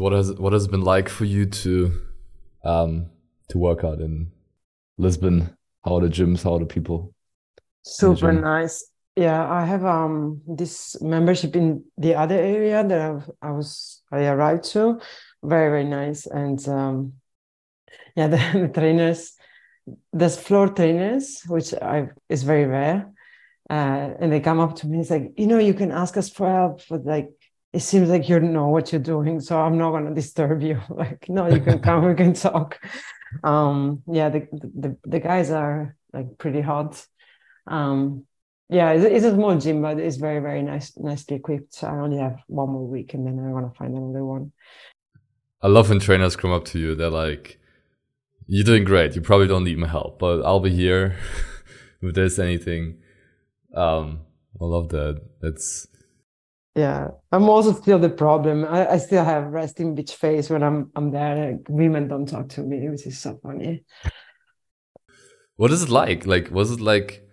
What 0.00 0.14
has 0.14 0.32
what 0.32 0.54
has 0.54 0.66
been 0.66 0.80
like 0.80 1.10
for 1.10 1.26
you 1.26 1.44
to 1.44 1.92
um, 2.64 3.10
to 3.50 3.58
work 3.58 3.84
out 3.84 4.00
in 4.00 4.32
Lisbon? 4.96 5.54
How 5.84 5.96
are 5.96 6.00
the 6.00 6.08
gyms? 6.08 6.42
How 6.42 6.54
are 6.54 6.58
the 6.58 6.64
people? 6.64 7.12
Super 7.82 8.32
nice. 8.32 8.90
Yeah, 9.14 9.46
I 9.46 9.66
have 9.66 9.84
um 9.84 10.40
this 10.46 10.96
membership 11.02 11.54
in 11.54 11.84
the 11.98 12.14
other 12.14 12.36
area 12.36 12.82
that 12.82 12.98
I've, 12.98 13.30
I 13.42 13.50
was 13.50 14.00
I 14.10 14.24
arrived 14.24 14.64
to. 14.72 15.00
Very 15.42 15.68
very 15.68 15.84
nice, 15.84 16.24
and 16.24 16.66
um, 16.66 17.12
yeah, 18.16 18.28
the, 18.32 18.38
the 18.54 18.68
trainers. 18.72 19.34
There's 20.14 20.38
floor 20.38 20.68
trainers, 20.68 21.42
which 21.46 21.74
I 21.74 22.08
is 22.30 22.42
very 22.42 22.64
rare, 22.64 23.12
uh, 23.68 24.14
and 24.18 24.32
they 24.32 24.40
come 24.40 24.60
up 24.60 24.76
to 24.76 24.86
me. 24.86 25.00
It's 25.00 25.10
like 25.10 25.32
you 25.36 25.46
know 25.46 25.58
you 25.58 25.74
can 25.74 25.92
ask 25.92 26.16
us 26.16 26.30
for 26.30 26.48
help, 26.48 26.80
but 26.88 27.04
like 27.04 27.28
it 27.72 27.80
seems 27.80 28.08
like 28.08 28.28
you 28.28 28.40
know 28.40 28.68
what 28.68 28.92
you're 28.92 29.00
doing, 29.00 29.40
so 29.40 29.60
I'm 29.60 29.78
not 29.78 29.92
gonna 29.92 30.14
disturb 30.14 30.62
you. 30.62 30.80
like 30.88 31.28
no, 31.28 31.48
you 31.48 31.60
can 31.60 31.78
come, 31.80 32.04
we 32.04 32.14
can 32.14 32.34
talk. 32.34 32.80
Um, 33.44 34.02
yeah, 34.06 34.28
the, 34.28 34.48
the 34.52 34.96
the 35.04 35.20
guys 35.20 35.50
are 35.50 35.96
like 36.12 36.38
pretty 36.38 36.60
hot. 36.60 37.04
Um, 37.66 38.26
yeah, 38.68 38.92
it's, 38.92 39.04
it's, 39.04 39.24
a 39.24 39.34
small 39.34 39.56
gym, 39.58 39.82
but 39.82 39.98
it's 39.98 40.16
very, 40.16 40.38
very 40.40 40.62
nice, 40.62 40.96
nicely 40.96 41.36
equipped. 41.36 41.74
so 41.74 41.88
I 41.88 41.96
only 41.96 42.18
have 42.18 42.38
one 42.46 42.70
more 42.70 42.86
week, 42.86 43.14
and 43.14 43.26
then 43.26 43.44
I 43.44 43.50
want 43.50 43.72
to 43.72 43.76
find 43.76 43.96
another 43.96 44.24
one. 44.24 44.52
I 45.60 45.66
love 45.66 45.90
when 45.90 45.98
trainers 45.98 46.36
come 46.36 46.52
up 46.52 46.64
to 46.66 46.78
you. 46.78 46.94
They're 46.94 47.10
like, 47.10 47.58
"You're 48.46 48.64
doing 48.64 48.84
great. 48.84 49.14
You 49.14 49.22
probably 49.22 49.48
don't 49.48 49.64
need 49.64 49.78
my 49.78 49.88
help, 49.88 50.18
but 50.18 50.44
I'll 50.44 50.60
be 50.60 50.70
here 50.70 51.16
if 52.02 52.14
there's 52.14 52.38
anything." 52.38 52.98
Um, 53.74 54.20
I 54.60 54.64
love 54.64 54.88
that. 54.90 55.20
It's 55.42 55.86
yeah. 56.74 57.08
I'm 57.32 57.48
also 57.48 57.72
still 57.72 57.98
the 57.98 58.10
problem. 58.10 58.64
I, 58.64 58.92
I 58.92 58.98
still 58.98 59.24
have 59.24 59.46
resting 59.46 59.96
bitch 59.96 60.12
face 60.12 60.50
when 60.50 60.62
I'm 60.62 60.90
I'm 60.96 61.10
there. 61.10 61.52
Like, 61.52 61.66
women 61.68 62.08
don't 62.08 62.26
talk 62.26 62.48
to 62.50 62.62
me, 62.62 62.88
which 62.88 63.06
is 63.06 63.18
so 63.18 63.38
funny. 63.42 63.84
What 65.56 65.70
is 65.70 65.82
it 65.82 65.88
like? 65.90 66.26
Like, 66.26 66.50
was 66.50 66.70
it 66.70 66.80
like? 66.80 67.26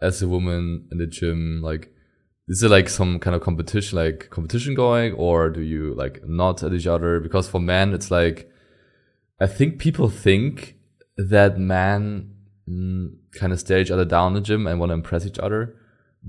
as 0.00 0.22
a 0.22 0.28
woman 0.28 0.86
in 0.90 0.98
the 0.98 1.06
gym? 1.06 1.60
Like, 1.62 1.92
is 2.48 2.62
it 2.62 2.70
like 2.70 2.88
some 2.88 3.18
kind 3.18 3.36
of 3.36 3.42
competition, 3.42 3.98
like 3.98 4.30
competition 4.30 4.74
going, 4.74 5.12
or 5.14 5.50
do 5.50 5.60
you 5.60 5.94
like 5.94 6.20
not 6.26 6.62
at 6.62 6.72
each 6.72 6.86
other? 6.86 7.20
Because 7.20 7.48
for 7.48 7.60
men, 7.60 7.92
it's 7.92 8.10
like, 8.10 8.50
I 9.40 9.46
think 9.46 9.78
people 9.78 10.08
think 10.08 10.76
that 11.16 11.58
men 11.58 12.34
mm, 12.68 13.10
kind 13.32 13.52
of 13.52 13.60
stare 13.60 13.80
each 13.80 13.90
other 13.90 14.04
down 14.04 14.28
in 14.28 14.34
the 14.34 14.40
gym 14.40 14.66
and 14.66 14.80
want 14.80 14.90
to 14.90 14.94
impress 14.94 15.26
each 15.26 15.38
other. 15.38 15.76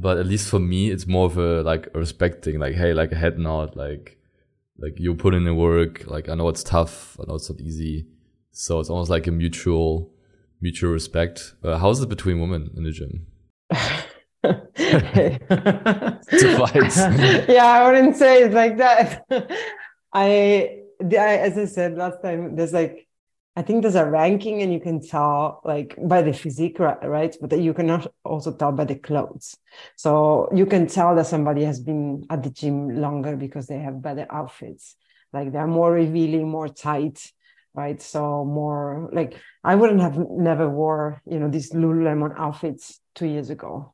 But 0.02 0.18
at 0.18 0.26
least 0.28 0.50
for 0.50 0.60
me, 0.60 0.92
it's 0.92 1.06
more 1.06 1.26
of 1.26 1.38
a 1.38 1.62
like 1.62 1.90
a 1.94 2.00
respecting, 2.00 2.58
like, 2.58 2.76
hey, 2.76 2.94
like 2.94 3.12
a 3.12 3.16
head 3.16 3.38
nod, 3.38 3.76
like, 3.76 4.18
like 4.78 4.98
you 4.98 5.14
put 5.14 5.34
in 5.34 5.44
the 5.44 5.54
work. 5.54 6.08
Like 6.08 6.30
I 6.30 6.36
know 6.36 6.48
it's 6.48 6.64
tough, 6.64 7.18
I 7.20 7.24
know 7.28 7.36
it's 7.36 7.50
not 7.50 7.60
easy. 7.60 8.08
So 8.52 8.80
it's 8.80 8.90
almost 8.90 9.10
like 9.10 9.28
a 9.28 9.32
mutual, 9.32 10.12
mutual 10.62 10.92
respect. 10.92 11.54
Uh, 11.64 11.78
how 11.78 11.90
is 11.90 12.00
it 12.00 12.08
between 12.08 12.40
women 12.40 12.72
in 12.78 12.84
the 12.84 12.92
gym? 12.92 13.28
yeah, 17.50 17.66
I 17.66 17.86
wouldn't 17.86 18.16
say 18.16 18.44
it 18.44 18.54
like 18.54 18.78
that. 18.78 19.26
I, 20.14 20.80
I, 21.02 21.38
as 21.38 21.58
I 21.58 21.66
said 21.66 21.98
last 21.98 22.22
time, 22.22 22.56
there's 22.56 22.72
like, 22.72 23.09
I 23.60 23.62
think 23.62 23.82
there's 23.82 23.96
a 23.96 24.10
ranking, 24.10 24.62
and 24.62 24.72
you 24.72 24.80
can 24.80 25.06
tell 25.06 25.60
like 25.66 25.94
by 26.08 26.22
the 26.22 26.32
physique, 26.32 26.80
right? 26.80 27.36
But 27.42 27.60
you 27.60 27.74
can 27.74 28.06
also 28.24 28.54
tell 28.54 28.72
by 28.72 28.86
the 28.86 28.96
clothes. 28.96 29.58
So 29.98 30.48
you 30.56 30.66
can 30.66 30.88
tell 30.88 31.14
that 31.16 31.28
somebody 31.28 31.66
has 31.66 31.82
been 31.82 32.26
at 32.30 32.42
the 32.42 32.52
gym 32.52 33.02
longer 33.02 33.36
because 33.36 33.68
they 33.68 33.80
have 33.80 34.02
better 34.02 34.26
outfits. 34.30 34.96
Like 35.34 35.52
they're 35.52 35.68
more 35.68 35.92
revealing, 35.92 36.48
more 36.48 36.70
tight, 36.70 37.20
right? 37.74 38.02
So 38.02 38.46
more 38.46 39.10
like 39.12 39.36
I 39.62 39.76
wouldn't 39.76 40.00
have 40.00 40.18
never 40.18 40.70
wore, 40.70 41.22
you 41.26 41.38
know, 41.38 41.50
these 41.50 41.74
Lululemon 41.74 42.40
outfits 42.40 43.02
two 43.14 43.28
years 43.28 43.50
ago. 43.50 43.94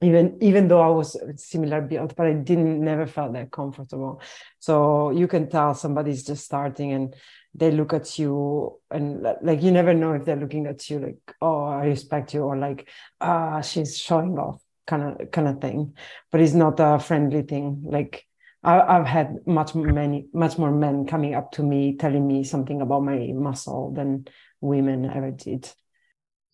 Even 0.00 0.38
even 0.40 0.68
though 0.68 0.80
I 0.80 0.90
was 0.90 1.16
similar 1.36 1.80
build, 1.80 2.14
but 2.14 2.26
I 2.26 2.34
didn't 2.34 2.84
never 2.84 3.06
felt 3.06 3.32
that 3.32 3.50
comfortable. 3.50 4.20
So 4.60 5.10
you 5.10 5.26
can 5.26 5.48
tell 5.48 5.74
somebody's 5.74 6.24
just 6.24 6.44
starting 6.44 6.92
and 6.92 7.16
they 7.54 7.72
look 7.72 7.92
at 7.92 8.18
you 8.18 8.78
and 8.90 9.22
like 9.42 9.62
you 9.62 9.72
never 9.72 9.94
know 9.94 10.12
if 10.12 10.24
they're 10.24 10.36
looking 10.36 10.66
at 10.66 10.88
you 10.88 11.00
like, 11.00 11.34
oh, 11.42 11.64
I 11.64 11.86
respect 11.86 12.32
you, 12.32 12.42
or 12.42 12.56
like, 12.56 12.88
ah, 13.20 13.60
she's 13.60 13.98
showing 13.98 14.38
off 14.38 14.62
kind 14.86 15.02
of 15.20 15.30
kind 15.32 15.48
of 15.48 15.60
thing. 15.60 15.94
But 16.30 16.40
it's 16.42 16.54
not 16.54 16.78
a 16.78 16.98
friendly 17.00 17.42
thing. 17.42 17.82
Like 17.84 18.24
I, 18.62 18.94
have 18.94 19.06
had 19.06 19.46
much 19.46 19.74
many 19.74 20.26
much 20.32 20.58
more 20.58 20.70
men 20.70 21.06
coming 21.06 21.34
up 21.34 21.52
to 21.52 21.62
me 21.62 21.96
telling 21.96 22.26
me 22.26 22.44
something 22.44 22.80
about 22.80 23.04
my 23.04 23.30
muscle 23.34 23.92
than 23.92 24.26
women 24.60 25.04
ever 25.04 25.30
did. 25.30 25.70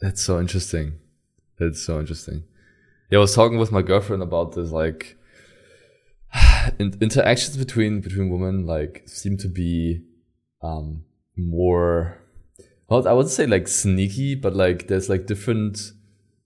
That's 0.00 0.22
so 0.22 0.40
interesting. 0.40 0.98
That's 1.58 1.82
so 1.82 2.00
interesting. 2.00 2.44
Yeah, 3.14 3.18
I 3.18 3.20
was 3.20 3.34
talking 3.36 3.58
with 3.58 3.70
my 3.70 3.80
girlfriend 3.80 4.24
about 4.24 4.56
this. 4.56 4.72
Like, 4.72 5.16
interactions 6.80 7.56
between 7.56 8.00
between 8.00 8.28
women 8.28 8.66
like 8.66 9.04
seem 9.06 9.36
to 9.36 9.46
be 9.46 10.00
um 10.60 11.04
more. 11.36 12.18
Well, 12.88 13.06
I 13.06 13.12
would 13.12 13.28
say 13.28 13.46
like 13.46 13.68
sneaky, 13.68 14.34
but 14.34 14.56
like 14.56 14.88
there's 14.88 15.08
like 15.08 15.26
different 15.26 15.92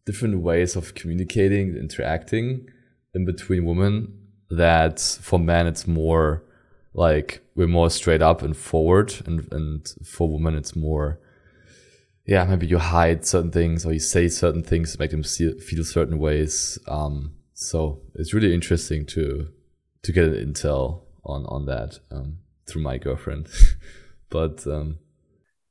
different 0.04 0.42
ways 0.42 0.76
of 0.76 0.94
communicating, 0.94 1.74
interacting 1.74 2.68
in 3.14 3.24
between 3.24 3.64
women 3.64 4.12
that 4.50 5.00
for 5.00 5.38
men 5.38 5.66
it's 5.66 5.86
more 5.86 6.44
like 6.92 7.40
we're 7.54 7.66
more 7.66 7.88
straight 7.88 8.20
up 8.20 8.42
and 8.42 8.54
forward 8.54 9.14
and 9.24 9.50
and 9.50 9.94
for 10.04 10.28
women 10.28 10.54
it's 10.54 10.76
more 10.76 11.18
yeah 12.28 12.44
maybe 12.44 12.66
you 12.66 12.76
hide 12.78 13.24
certain 13.24 13.50
things 13.50 13.86
or 13.86 13.92
you 13.92 13.98
say 13.98 14.28
certain 14.28 14.62
things 14.62 14.92
to 14.92 15.00
make 15.00 15.10
them 15.10 15.24
see, 15.24 15.58
feel 15.58 15.82
certain 15.82 16.18
ways. 16.18 16.78
Um, 16.86 17.32
so 17.54 18.02
it's 18.14 18.34
really 18.34 18.54
interesting 18.54 19.06
to 19.06 19.48
to 20.02 20.12
get 20.12 20.26
an 20.26 20.34
intel 20.34 21.04
on 21.24 21.46
on 21.46 21.64
that 21.66 21.98
um, 22.12 22.38
through 22.66 22.82
my 22.82 22.98
girlfriend. 22.98 23.48
But 24.30 24.66
um, 24.66 24.98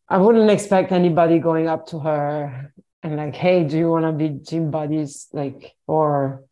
i 0.10 0.18
wouldn't 0.18 0.50
expect 0.50 0.92
anybody 0.92 1.38
going 1.38 1.68
up 1.68 1.86
to 1.86 2.00
her 2.00 2.74
and 3.04 3.18
like 3.18 3.36
hey 3.36 3.64
do 3.64 3.78
you 3.78 3.88
want 3.88 4.06
to 4.06 4.12
be 4.12 4.30
gym 4.30 4.72
buddies? 4.72 5.28
Like 5.32 5.76
or 5.86 6.44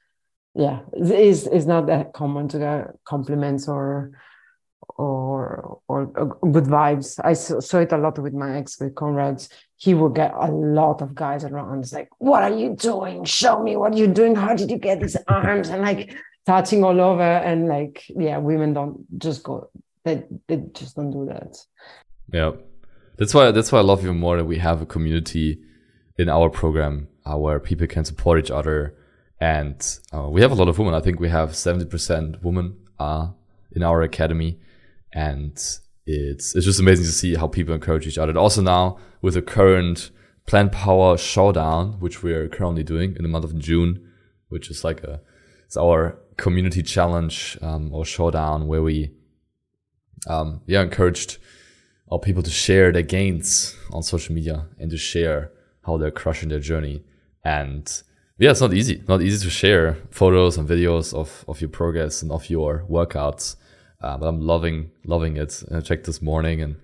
yeah 0.53 0.81
it's, 0.93 1.47
it's 1.47 1.66
not 1.66 1.87
that 1.87 2.13
common 2.13 2.47
to 2.49 2.59
get 2.59 2.91
compliments 3.05 3.67
or 3.67 4.11
or 4.97 5.79
or 5.88 6.06
good 6.06 6.66
vibes. 6.66 7.19
I 7.23 7.34
saw 7.34 7.79
it 7.79 7.91
a 7.91 7.97
lot 7.97 8.18
with 8.19 8.34
my 8.34 8.57
ex 8.57 8.79
with 8.79 8.96
conrad's. 8.96 9.50
He 9.78 9.94
would 9.94 10.16
get 10.16 10.34
a 10.34 10.51
lot 10.51 11.01
of 11.01 11.13
guys 11.16 11.44
around. 11.44 11.79
It's 11.79 11.94
like 11.94 12.09
what 12.18 12.44
are 12.44 12.56
you 12.56 12.75
doing? 12.75 13.25
Show 13.25 13.62
me 13.62 13.75
what 13.75 13.96
you're 13.97 14.07
doing. 14.07 14.35
How 14.35 14.56
did 14.56 14.72
you 14.72 14.78
get 14.78 15.01
these 15.01 15.18
arms? 15.28 15.69
And 15.69 15.81
like 15.81 16.16
touching 16.46 16.84
all 16.84 17.00
over. 17.01 17.22
And 17.22 17.68
like 17.68 18.03
yeah 18.09 18.38
women 18.38 18.73
don't 18.73 19.06
just 19.19 19.44
go 19.44 19.69
they, 20.06 20.23
they 20.47 20.58
just 20.73 20.96
don't 20.96 21.11
do 21.11 21.26
that. 21.26 21.58
Yeah. 22.31 22.52
That's 23.17 23.34
why 23.34 23.52
that's 23.52 23.72
why 23.72 23.79
i 23.79 23.81
love 23.81 24.03
you 24.03 24.14
more 24.14 24.38
that 24.38 24.46
we 24.46 24.58
have 24.58 24.81
a 24.81 24.85
community 24.85 25.59
in 26.17 26.29
our 26.29 26.49
program 26.49 27.08
uh, 27.26 27.38
where 27.38 27.59
people 27.59 27.88
can 27.88 28.05
support 28.05 28.40
each 28.40 28.52
other. 28.52 28.96
And 29.40 29.81
uh, 30.14 30.29
we 30.29 30.41
have 30.41 30.52
a 30.52 30.55
lot 30.55 30.70
of 30.70 30.78
women. 30.78 30.93
I 30.93 31.02
think 31.02 31.20
we 31.20 31.29
have 31.29 31.49
70% 31.52 32.41
women 32.41 32.78
uh, 32.99 33.29
in 33.72 33.84
our 33.84 34.02
academy. 34.02 34.59
And 35.16 35.53
it's, 36.06 36.56
it's 36.56 36.66
just 36.66 36.79
amazing 36.79 37.06
to 37.06 37.12
see 37.12 37.35
how 37.35 37.47
people 37.47 37.73
encourage 37.73 38.06
each 38.06 38.20
other. 38.20 38.29
And 38.29 38.38
also 38.38 38.62
now 38.62 39.00
with 39.22 39.34
the 39.34 39.41
current 39.41 40.12
Plant 40.46 40.72
Power 40.72 41.17
Showdown, 41.17 41.94
which 42.00 42.22
we're 42.22 42.47
currently 42.47 42.84
doing 42.84 43.16
in 43.16 43.23
the 43.23 43.29
month 43.29 43.46
of 43.46 43.58
June, 43.58 44.08
which 44.50 44.70
is 44.70 44.84
like 44.84 45.03
a, 45.03 45.22
it's 45.66 45.78
our 45.78 46.20
community 46.38 46.84
challenge 46.84 47.58
um, 47.62 47.94
or 47.94 48.06
showdown 48.06 48.67
where 48.67 48.84
we, 48.84 49.12
um, 50.28 50.62
yeah, 50.67 50.82
encouraged 50.84 51.38
our 52.12 52.20
people 52.20 52.44
to 52.44 52.52
share 52.52 52.91
their 52.91 53.02
gains 53.02 53.76
on 53.91 54.03
social 54.03 54.35
media 54.35 54.67
and 54.78 54.91
to 54.91 54.97
share 54.97 55.52
how 55.85 55.97
they're 55.97 56.12
crushing 56.12 56.50
their 56.50 56.59
journey. 56.59 57.03
And 57.44 57.90
yeah, 58.38 58.52
it's 58.52 58.62
not 58.62 58.73
easy. 58.73 59.02
Not 59.08 59.22
easy 59.22 59.44
to 59.46 59.50
share 59.50 59.97
photos 60.12 60.58
and 60.58 60.67
videos 60.67 61.14
of, 61.14 61.46
of 61.47 61.62
your 61.62 61.70
progress 61.70 62.22
and 62.22 62.32
of 62.32 62.50
your 62.50 62.85
workouts. 62.90 63.56
Uh, 64.05 64.16
but 64.17 64.28
I'm 64.28 64.40
loving 64.40 64.91
loving 65.03 65.35
it. 65.35 65.63
And 65.63 65.78
I 65.78 65.81
checked 65.81 66.05
this 66.05 66.22
morning, 66.22 66.61
and 66.61 66.75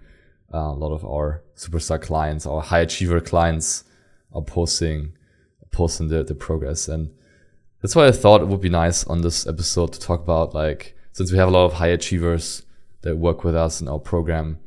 uh, 0.53 0.71
a 0.75 0.79
lot 0.83 0.91
of 0.91 1.06
our 1.06 1.44
superstar 1.56 2.01
clients, 2.01 2.47
our 2.47 2.62
high 2.62 2.79
achiever 2.79 3.21
clients, 3.21 3.83
are 4.33 4.41
posting 4.41 5.13
posting 5.71 6.07
the 6.07 6.23
the 6.23 6.33
progress, 6.33 6.88
and 6.88 7.13
that's 7.81 7.95
why 7.95 8.07
I 8.07 8.12
thought 8.12 8.41
it 8.41 8.47
would 8.47 8.62
be 8.62 8.69
nice 8.69 9.03
on 9.06 9.21
this 9.21 9.45
episode 9.45 9.94
to 9.94 10.00
talk 10.00 10.21
about 10.21 10.56
like 10.56 10.95
since 11.12 11.31
we 11.31 11.38
have 11.38 11.50
a 11.50 11.51
lot 11.51 11.65
of 11.65 11.73
high 11.73 11.94
achievers 12.00 12.63
that 13.01 13.18
work 13.18 13.44
with 13.44 13.56
us 13.56 13.81
in 13.81 13.88
our 13.88 14.00
program, 14.00 14.57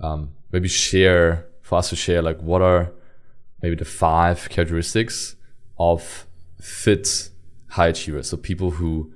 um, 0.00 0.30
maybe 0.52 0.68
share 0.68 1.46
for 1.62 1.78
us 1.78 1.90
to 1.90 1.96
share 1.96 2.22
like 2.22 2.40
what 2.40 2.62
are 2.62 2.92
maybe 3.60 3.74
the 3.74 3.84
five 3.84 4.48
characteristics 4.50 5.34
of 5.78 6.26
fit 6.60 7.30
high 7.70 7.88
achievers. 7.88 8.28
So 8.28 8.36
people 8.36 8.70
who 8.72 9.12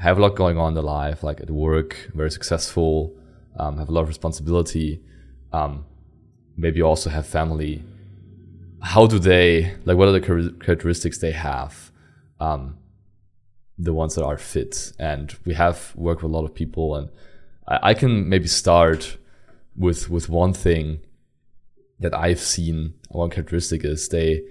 have 0.00 0.16
a 0.16 0.22
lot 0.22 0.34
going 0.34 0.56
on 0.56 0.68
in 0.68 0.74
their 0.74 0.82
life, 0.82 1.22
like 1.22 1.40
at 1.40 1.50
work, 1.50 2.10
very 2.14 2.30
successful, 2.30 3.14
um, 3.58 3.76
have 3.76 3.90
a 3.90 3.92
lot 3.92 4.00
of 4.00 4.08
responsibility, 4.08 4.98
um, 5.52 5.84
maybe 6.56 6.80
also 6.80 7.10
have 7.10 7.26
family. 7.26 7.84
How 8.80 9.06
do 9.06 9.18
they 9.18 9.76
like? 9.84 9.98
What 9.98 10.08
are 10.08 10.18
the 10.18 10.56
characteristics 10.64 11.18
they 11.18 11.32
have? 11.32 11.92
Um, 12.40 12.78
the 13.76 13.92
ones 13.92 14.14
that 14.14 14.24
are 14.24 14.38
fit, 14.38 14.92
and 14.98 15.36
we 15.44 15.52
have 15.52 15.92
worked 15.94 16.22
with 16.22 16.32
a 16.32 16.34
lot 16.34 16.46
of 16.46 16.54
people, 16.54 16.96
and 16.96 17.10
I, 17.68 17.90
I 17.90 17.94
can 17.94 18.26
maybe 18.26 18.48
start 18.48 19.18
with 19.76 20.08
with 20.08 20.30
one 20.30 20.54
thing 20.54 21.00
that 21.98 22.14
I've 22.14 22.40
seen. 22.40 22.94
One 23.10 23.28
characteristic 23.28 23.84
is 23.84 24.08
they 24.08 24.44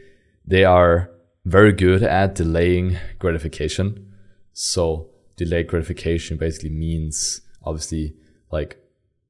they 0.45 0.63
are 0.63 1.09
very 1.43 1.73
good 1.73 2.03
at 2.03 2.35
delaying 2.35 2.97
gratification. 3.17 4.13
So 4.53 5.09
delayed 5.39 5.67
gratification 5.67 6.35
basically 6.37 6.69
means 6.69 7.41
obviously 7.63 8.13
like 8.51 8.77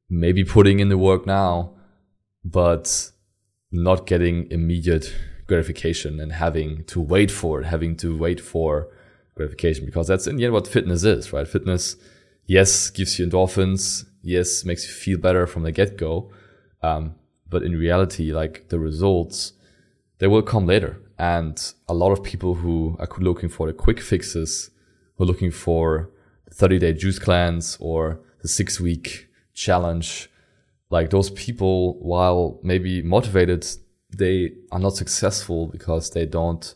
maybe 0.10 0.44
putting 0.44 0.80
in 0.80 0.90
the 0.90 0.98
work 0.98 1.28
now, 1.28 1.72
but 2.44 3.12
not 3.72 4.08
getting 4.08 4.50
immediate 4.50 5.16
gratification 5.46 6.20
and 6.20 6.32
having 6.32 6.84
to 6.86 7.00
wait 7.00 7.30
for 7.30 7.62
it, 7.62 7.66
having 7.66 7.96
to 7.96 8.18
wait 8.18 8.42
for 8.42 8.88
gratification 9.36 9.86
because 9.86 10.08
that's 10.08 10.26
in 10.26 10.36
the 10.36 10.46
end 10.46 10.54
what 10.54 10.68
fitness 10.68 11.04
is, 11.04 11.32
right? 11.32 11.48
Fitness, 11.48 11.96
yes, 12.48 12.90
gives 12.90 13.20
you 13.20 13.28
endorphins, 13.28 14.06
yes, 14.24 14.66
makes 14.66 14.88
you 14.88 14.92
feel 14.92 15.20
better 15.20 15.46
from 15.46 15.62
the 15.62 15.72
get 15.72 15.96
go. 15.96 16.32
Um, 16.82 17.16
but 17.48 17.62
in 17.62 17.74
reality, 17.74 18.32
like 18.34 18.70
the 18.70 18.80
results, 18.80 19.54
they 20.18 20.28
will 20.28 20.42
come 20.42 20.66
later. 20.66 21.00
And 21.20 21.56
a 21.88 21.94
lot 21.94 22.12
of 22.12 22.24
people 22.24 22.56
who 22.56 22.98
are 23.00 23.08
looking 23.20 23.50
for 23.50 23.68
the 23.68 23.74
quick 23.74 24.00
fixes, 24.02 24.72
who 25.20 25.26
are 25.26 25.28
looking 25.28 25.52
for 25.52 26.10
the 26.46 26.56
30 26.56 26.80
day 26.80 26.94
juice 26.94 27.20
cleanse 27.20 27.78
or 27.80 28.20
the 28.42 28.48
six 28.48 28.80
week 28.80 29.28
challenge, 29.54 30.32
like 30.90 31.12
those 31.12 31.30
people, 31.32 32.00
while 32.00 32.60
maybe 32.64 33.02
motivated, 33.02 33.68
they 34.18 34.54
are 34.72 34.80
not 34.80 34.96
successful 34.96 35.68
because 35.68 36.12
they 36.12 36.26
don't 36.26 36.74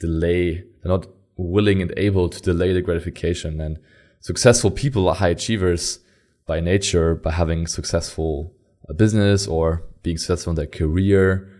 delay, 0.00 0.64
they're 0.82 0.90
not 0.90 1.06
willing 1.36 1.80
and 1.80 1.92
able 1.96 2.28
to 2.28 2.40
delay 2.40 2.72
the 2.72 2.82
gratification. 2.82 3.60
And 3.60 3.78
successful 4.20 4.70
people 4.70 5.08
are 5.08 5.14
high 5.14 5.28
achievers 5.28 6.00
by 6.46 6.58
nature, 6.58 7.14
by 7.14 7.30
having 7.30 7.68
successful 7.68 8.52
uh, 8.88 8.94
business 8.94 9.46
or 9.46 9.84
being 10.02 10.16
successful 10.16 10.50
in 10.50 10.56
their 10.56 10.66
career 10.66 11.52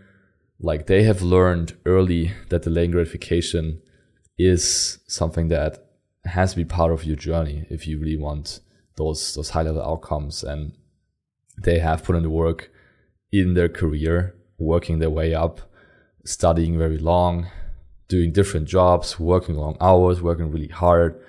like 0.63 0.87
they 0.87 1.03
have 1.03 1.23
learned 1.23 1.75
early 1.85 2.33
that 2.49 2.63
delaying 2.63 2.93
gratification 2.93 3.83
is 4.39 4.99
something 5.09 5.49
that 5.49 5.82
has 6.25 6.53
to 6.53 6.57
be 6.57 6.65
part 6.65 6.93
of 6.93 7.05
your 7.05 7.17
journey 7.17 7.67
if 7.71 7.87
you 7.87 7.99
really 7.99 8.17
want 8.17 8.61
those 8.97 9.35
those 9.35 9.51
high 9.51 9.63
level 9.63 9.83
outcomes 9.83 10.43
and 10.45 10.73
they 11.59 11.79
have 11.79 12.05
put 12.05 12.17
in 12.17 12.23
the 12.23 12.31
work 12.31 12.71
in 13.33 13.55
their 13.55 13.69
career 13.69 14.35
working 14.59 14.99
their 14.99 15.11
way 15.11 15.35
up 15.35 15.61
studying 16.25 16.79
very 16.79 16.99
long 16.99 17.49
doing 18.09 18.33
different 18.33 18.69
jobs 18.69 19.19
working 19.19 19.57
long 19.57 19.77
hours 19.81 20.23
working 20.23 20.51
really 20.51 20.69
hard 20.69 21.21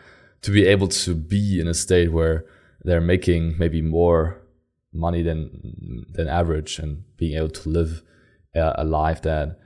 to 0.42 0.52
be 0.52 0.66
able 0.66 0.88
to 0.88 1.16
be 1.16 1.60
in 1.60 1.68
a 1.68 1.74
state 1.74 2.12
where 2.12 2.46
they're 2.84 3.02
making 3.02 3.56
maybe 3.58 3.82
more 3.82 4.42
money 4.94 5.24
than 5.24 6.06
than 6.12 6.28
average 6.28 6.80
and 6.80 7.04
being 7.18 7.38
able 7.38 7.50
to 7.50 7.70
live 7.70 8.04
a 8.56 8.84
life 8.84 9.22
that 9.24 9.58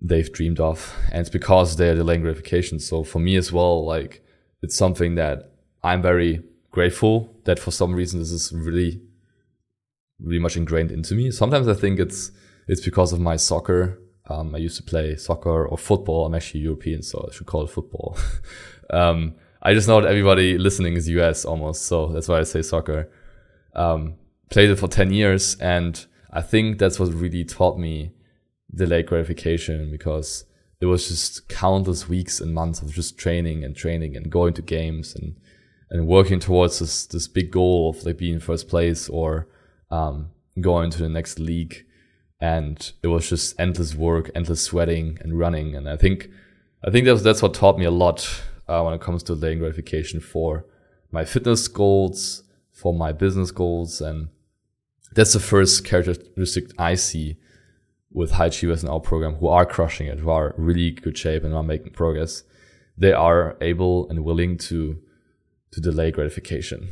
they've 0.00 0.32
dreamed 0.32 0.60
of. 0.60 0.94
And 1.10 1.20
it's 1.20 1.30
because 1.30 1.76
they're 1.76 1.94
delaying 1.94 2.22
gratification. 2.22 2.78
So 2.78 3.04
for 3.04 3.18
me 3.18 3.36
as 3.36 3.52
well, 3.52 3.86
like 3.86 4.22
it's 4.62 4.76
something 4.76 5.16
that 5.16 5.52
I'm 5.82 6.02
very 6.02 6.42
grateful 6.70 7.34
that 7.44 7.58
for 7.58 7.70
some 7.70 7.92
reason 7.92 8.20
this 8.20 8.30
is 8.30 8.52
really, 8.52 9.02
really 10.20 10.38
much 10.38 10.56
ingrained 10.56 10.90
into 10.90 11.14
me. 11.14 11.30
Sometimes 11.30 11.68
I 11.68 11.74
think 11.74 11.98
it's, 11.98 12.30
it's 12.68 12.80
because 12.80 13.12
of 13.12 13.20
my 13.20 13.36
soccer. 13.36 13.98
Um, 14.30 14.54
I 14.54 14.58
used 14.58 14.76
to 14.76 14.82
play 14.82 15.16
soccer 15.16 15.66
or 15.66 15.76
football. 15.76 16.26
I'm 16.26 16.34
actually 16.34 16.60
European, 16.60 17.02
so 17.02 17.28
I 17.28 17.34
should 17.34 17.46
call 17.46 17.64
it 17.64 17.70
football. 17.70 18.16
um, 18.90 19.34
I 19.60 19.74
just 19.74 19.88
know 19.88 20.00
that 20.00 20.08
everybody 20.08 20.58
listening 20.58 20.94
is 20.94 21.08
US 21.08 21.44
almost. 21.44 21.86
So 21.86 22.08
that's 22.08 22.28
why 22.28 22.38
I 22.38 22.44
say 22.44 22.62
soccer. 22.62 23.10
Um, 23.74 24.14
played 24.50 24.70
it 24.70 24.76
for 24.76 24.88
10 24.88 25.12
years 25.12 25.56
and 25.56 26.06
I 26.30 26.42
think 26.42 26.78
that's 26.78 27.00
what 27.00 27.12
really 27.12 27.44
taught 27.44 27.78
me 27.78 28.12
delayed 28.74 29.06
gratification 29.06 29.90
because 29.90 30.44
it 30.82 30.86
was 30.86 31.06
just 31.06 31.48
countless 31.48 32.08
weeks 32.08 32.40
and 32.40 32.52
months 32.52 32.82
of 32.82 32.92
just 32.92 33.16
training 33.16 33.62
and 33.62 33.76
training 33.76 34.16
and 34.16 34.28
going 34.28 34.52
to 34.52 34.62
games 34.62 35.14
and 35.14 35.36
and 35.88 36.08
working 36.08 36.40
towards 36.40 36.80
this 36.80 37.06
this 37.06 37.28
big 37.28 37.52
goal 37.52 37.90
of 37.90 38.04
like 38.04 38.18
being 38.18 38.40
first 38.40 38.66
place 38.68 39.08
or 39.08 39.46
um, 39.92 40.32
going 40.60 40.90
to 40.90 40.98
the 40.98 41.08
next 41.08 41.38
league. 41.38 41.86
And 42.40 42.92
it 43.00 43.06
was 43.06 43.28
just 43.28 43.54
endless 43.60 43.94
work, 43.94 44.28
endless 44.34 44.62
sweating 44.62 45.18
and 45.20 45.38
running. 45.38 45.76
And 45.76 45.88
I 45.88 45.96
think 45.96 46.28
I 46.84 46.90
think 46.90 47.06
that's 47.06 47.22
that's 47.22 47.42
what 47.42 47.54
taught 47.54 47.78
me 47.78 47.84
a 47.84 47.92
lot 47.92 48.42
uh, 48.66 48.82
when 48.82 48.92
it 48.92 49.00
comes 49.00 49.22
to 49.24 49.36
delaying 49.36 49.60
gratification 49.60 50.18
for 50.18 50.66
my 51.12 51.24
fitness 51.24 51.68
goals, 51.68 52.42
for 52.72 52.92
my 52.92 53.12
business 53.12 53.52
goals, 53.52 54.00
and 54.00 54.30
that's 55.14 55.34
the 55.34 55.38
first 55.40 55.84
characteristic 55.84 56.72
I 56.76 56.96
see 56.96 57.36
with 58.14 58.32
high 58.32 58.46
achievers 58.46 58.82
in 58.82 58.88
our 58.88 59.00
program 59.00 59.34
who 59.34 59.48
are 59.48 59.66
crushing 59.66 60.06
it, 60.06 60.18
who 60.18 60.30
are 60.30 60.54
really 60.56 60.90
good 60.90 61.16
shape 61.16 61.44
and 61.44 61.54
are 61.54 61.62
making 61.62 61.92
progress. 61.92 62.42
They 62.96 63.12
are 63.12 63.56
able 63.60 64.08
and 64.10 64.24
willing 64.24 64.58
to 64.58 65.00
to 65.72 65.80
delay 65.80 66.10
gratification. 66.10 66.88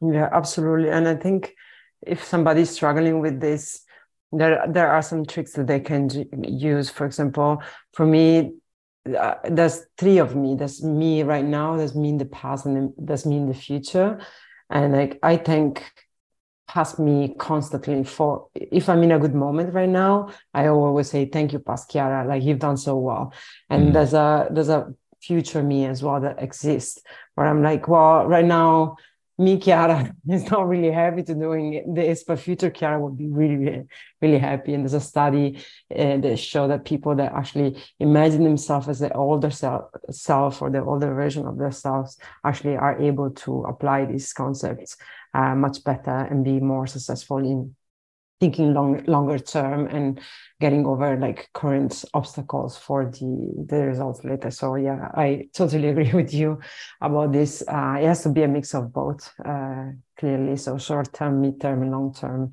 Yeah, 0.00 0.28
absolutely. 0.32 0.88
And 0.88 1.06
I 1.06 1.14
think 1.14 1.54
if 2.00 2.24
somebody's 2.24 2.70
struggling 2.70 3.20
with 3.20 3.40
this, 3.40 3.82
there 4.32 4.64
there 4.68 4.90
are 4.90 5.02
some 5.02 5.24
tricks 5.26 5.52
that 5.52 5.66
they 5.66 5.80
can 5.80 6.08
use. 6.42 6.88
For 6.90 7.06
example, 7.06 7.62
for 7.92 8.06
me, 8.06 8.52
uh, 9.16 9.34
there's 9.44 9.86
three 9.98 10.18
of 10.18 10.34
me. 10.34 10.54
There's 10.54 10.82
me 10.82 11.22
right 11.22 11.44
now. 11.44 11.76
There's 11.76 11.94
me 11.94 12.08
in 12.08 12.18
the 12.18 12.24
past, 12.24 12.66
and 12.66 12.92
there's 12.96 13.26
me 13.26 13.36
in 13.36 13.46
the 13.46 13.54
future. 13.54 14.18
And 14.70 14.92
like 14.94 15.18
I 15.22 15.36
think 15.36 15.84
ask 16.74 16.98
me 16.98 17.34
constantly 17.38 18.04
for 18.04 18.48
if 18.54 18.88
I'm 18.88 19.02
in 19.02 19.12
a 19.12 19.18
good 19.18 19.34
moment 19.34 19.74
right 19.74 19.88
now, 19.88 20.30
I 20.54 20.68
always 20.68 21.10
say 21.10 21.26
thank 21.26 21.52
you, 21.52 21.58
past 21.58 21.90
Chiara, 21.90 22.26
like 22.26 22.42
you've 22.42 22.58
done 22.58 22.76
so 22.76 22.96
well. 22.96 23.32
And 23.70 23.88
mm. 23.88 23.92
there's 23.92 24.14
a 24.14 24.48
there's 24.50 24.68
a 24.68 24.94
future 25.22 25.62
me 25.62 25.86
as 25.86 26.02
well 26.02 26.20
that 26.20 26.42
exists 26.42 27.00
where 27.34 27.46
I'm 27.46 27.62
like, 27.62 27.88
well, 27.88 28.26
right 28.26 28.44
now, 28.44 28.96
me, 29.38 29.58
Chiara, 29.58 30.14
is 30.28 30.50
not 30.50 30.68
really 30.68 30.90
happy 30.90 31.22
to 31.22 31.34
doing 31.34 31.94
this, 31.94 32.24
but 32.24 32.38
future 32.38 32.70
Chiara 32.70 33.00
would 33.00 33.16
be 33.16 33.28
really, 33.28 33.56
really, 33.56 33.84
really 34.20 34.38
happy. 34.38 34.74
And 34.74 34.84
there's 34.84 34.94
a 34.94 35.00
study 35.00 35.58
uh, 35.94 36.18
that 36.18 36.38
show 36.38 36.68
that 36.68 36.84
people 36.84 37.14
that 37.16 37.32
actually 37.32 37.82
imagine 37.98 38.44
themselves 38.44 38.88
as 38.88 38.98
the 38.98 39.12
older 39.14 39.50
self, 39.50 39.84
self 40.10 40.60
or 40.60 40.70
the 40.70 40.84
older 40.84 41.14
version 41.14 41.46
of 41.46 41.56
themselves 41.56 42.18
actually 42.44 42.76
are 42.76 43.00
able 43.00 43.30
to 43.30 43.62
apply 43.62 44.04
these 44.04 44.32
concepts 44.32 44.96
uh, 45.34 45.54
much 45.54 45.84
better 45.84 46.26
and 46.30 46.44
be 46.44 46.60
more 46.60 46.86
successful 46.86 47.38
in 47.38 47.74
thinking 48.42 48.74
long, 48.74 49.04
longer 49.04 49.38
term 49.38 49.86
and 49.86 50.20
getting 50.60 50.84
over 50.84 51.16
like 51.16 51.48
current 51.54 52.04
obstacles 52.12 52.76
for 52.76 53.04
the 53.04 53.66
the 53.68 53.86
results 53.86 54.24
later. 54.24 54.50
So 54.50 54.74
yeah 54.74 55.10
i 55.14 55.48
totally 55.54 55.88
agree 55.92 56.12
with 56.12 56.34
you 56.34 56.58
about 57.00 57.32
this. 57.32 57.62
Uh, 57.68 57.98
it 58.00 58.06
has 58.06 58.24
to 58.24 58.30
be 58.30 58.42
a 58.42 58.48
mix 58.48 58.74
of 58.74 58.92
both 58.92 59.32
uh, 59.44 59.92
clearly. 60.18 60.56
So 60.56 60.76
short 60.76 61.12
term 61.12 61.40
mid 61.40 61.60
term 61.60 61.82
and 61.82 61.92
long 61.92 62.12
term 62.12 62.52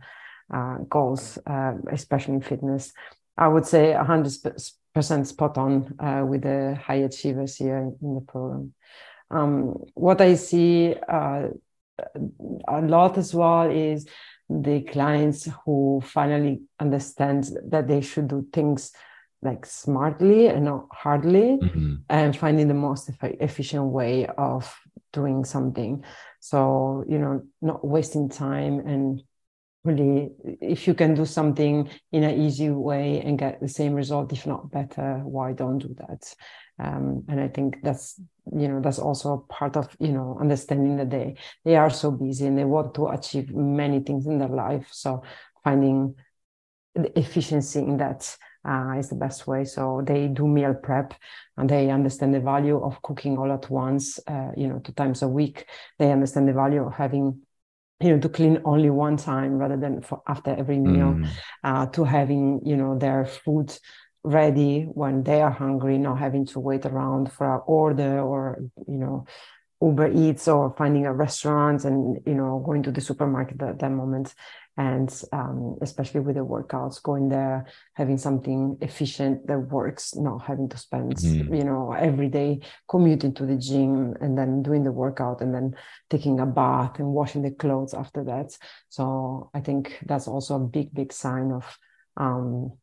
uh, 0.53 0.77
goals 0.87 1.39
uh, 1.47 1.73
especially 1.91 2.35
in 2.35 2.41
fitness. 2.41 2.93
I 3.35 3.47
would 3.47 3.65
say 3.65 3.93
100% 3.93 5.25
spot 5.25 5.57
on 5.57 5.95
uh, 5.99 6.23
with 6.23 6.43
the 6.43 6.77
high 6.85 7.01
achievers 7.09 7.55
here 7.55 7.77
in 8.01 8.13
the 8.15 8.21
program. 8.21 8.73
Um, 9.31 9.75
what 9.93 10.21
i 10.21 10.35
see 10.35 10.95
uh, 11.07 11.47
a 12.67 12.81
lot 12.81 13.17
as 13.17 13.33
well 13.33 13.69
is 13.69 14.07
the 14.49 14.81
clients 14.81 15.47
who 15.63 16.01
finally 16.03 16.61
understand 16.79 17.49
that 17.67 17.87
they 17.87 18.01
should 18.01 18.27
do 18.27 18.47
things 18.51 18.91
like 19.41 19.65
smartly 19.65 20.47
and 20.47 20.65
not 20.65 20.87
hardly 20.91 21.57
mm-hmm. 21.61 21.95
and 22.09 22.35
finding 22.35 22.67
the 22.67 22.73
most 22.73 23.09
efficient 23.21 23.85
way 23.85 24.25
of 24.37 24.73
doing 25.13 25.45
something 25.45 26.03
so 26.39 27.03
you 27.07 27.17
know 27.17 27.41
not 27.61 27.85
wasting 27.85 28.29
time 28.29 28.79
and 28.85 29.23
really 29.83 30.31
if 30.61 30.87
you 30.87 30.93
can 30.93 31.15
do 31.15 31.25
something 31.25 31.89
in 32.11 32.23
an 32.23 32.39
easy 32.39 32.69
way 32.69 33.21
and 33.21 33.39
get 33.39 33.59
the 33.61 33.67
same 33.67 33.93
result 33.93 34.33
if 34.33 34.45
not 34.45 34.69
better 34.71 35.21
why 35.23 35.53
don't 35.53 35.79
do 35.79 35.95
that 35.97 36.33
um, 36.79 37.23
and 37.29 37.39
i 37.39 37.47
think 37.47 37.77
that's 37.81 38.19
you 38.51 38.67
know 38.67 38.81
that's 38.81 38.99
also 38.99 39.45
part 39.49 39.77
of 39.77 39.95
you 39.99 40.11
know 40.11 40.37
understanding 40.41 40.97
that 40.97 41.09
they 41.09 41.35
they 41.63 41.77
are 41.77 41.89
so 41.89 42.11
busy 42.11 42.45
and 42.45 42.57
they 42.57 42.65
want 42.65 42.93
to 42.93 43.07
achieve 43.07 43.53
many 43.55 43.99
things 44.01 44.25
in 44.25 44.37
their 44.37 44.49
life 44.49 44.87
so 44.91 45.23
finding 45.63 46.13
the 46.95 47.17
efficiency 47.17 47.79
in 47.79 47.97
that 47.97 48.35
uh, 48.67 48.95
is 48.97 49.09
the 49.09 49.15
best 49.15 49.47
way. 49.47 49.63
So 49.63 50.01
they 50.05 50.27
do 50.27 50.47
meal 50.47 50.73
prep 50.73 51.13
and 51.57 51.69
they 51.69 51.89
understand 51.89 52.33
the 52.33 52.39
value 52.39 52.81
of 52.81 53.01
cooking 53.01 53.37
all 53.37 53.51
at 53.51 53.69
once, 53.69 54.19
uh, 54.27 54.51
you 54.55 54.67
know, 54.67 54.79
two 54.79 54.91
times 54.93 55.21
a 55.21 55.27
week. 55.27 55.65
They 55.97 56.11
understand 56.11 56.47
the 56.47 56.53
value 56.53 56.85
of 56.85 56.93
having 56.93 57.41
you 58.01 58.11
know 58.11 58.19
to 58.19 58.29
clean 58.29 58.61
only 58.65 58.89
one 58.89 59.17
time 59.17 59.57
rather 59.57 59.77
than 59.77 60.01
for 60.01 60.21
after 60.27 60.51
every 60.51 60.79
meal 60.79 61.13
mm. 61.13 61.27
uh, 61.63 61.85
to 61.87 62.03
having 62.03 62.61
you 62.65 62.75
know 62.75 62.97
their 62.97 63.25
food 63.25 63.77
ready 64.23 64.83
when 64.83 65.23
they 65.23 65.41
are 65.41 65.51
hungry 65.51 65.97
not 65.97 66.17
having 66.17 66.45
to 66.45 66.59
wait 66.59 66.85
around 66.85 67.31
for 67.31 67.55
an 67.55 67.61
order 67.67 68.19
or 68.21 68.59
you 68.87 68.97
know 68.97 69.25
uber 69.81 70.11
eats 70.13 70.47
or 70.47 70.73
finding 70.77 71.05
a 71.05 71.13
restaurant 71.13 71.85
and 71.85 72.19
you 72.25 72.33
know 72.33 72.61
going 72.65 72.83
to 72.83 72.91
the 72.91 73.01
supermarket 73.01 73.61
at 73.61 73.79
that 73.79 73.91
moment. 73.91 74.33
And 74.77 75.11
um, 75.33 75.77
especially 75.81 76.21
with 76.21 76.35
the 76.35 76.45
workouts 76.45 77.03
going 77.03 77.27
there 77.27 77.65
having 77.95 78.17
something 78.17 78.77
efficient 78.79 79.45
that 79.47 79.59
works 79.59 80.15
not 80.15 80.45
having 80.45 80.69
to 80.69 80.77
spend 80.77 81.15
mm. 81.17 81.57
you 81.57 81.65
know 81.65 81.91
every 81.91 82.29
day 82.29 82.61
commuting 82.87 83.33
to 83.35 83.45
the 83.45 83.57
gym 83.57 84.15
and 84.21 84.37
then 84.37 84.63
doing 84.63 84.83
the 84.83 84.91
workout 84.91 85.41
and 85.41 85.53
then 85.53 85.75
taking 86.09 86.39
a 86.39 86.45
bath 86.45 86.99
and 86.99 87.09
washing 87.09 87.41
the 87.41 87.51
clothes 87.51 87.93
after 87.93 88.23
that. 88.25 88.57
So 88.89 89.49
i 89.53 89.59
think 89.59 89.99
that's 90.05 90.27
also 90.27 90.55
a 90.55 90.59
big 90.59 90.93
big 90.93 91.11
sign 91.11 91.51
of 91.51 91.77
um, 92.17 92.73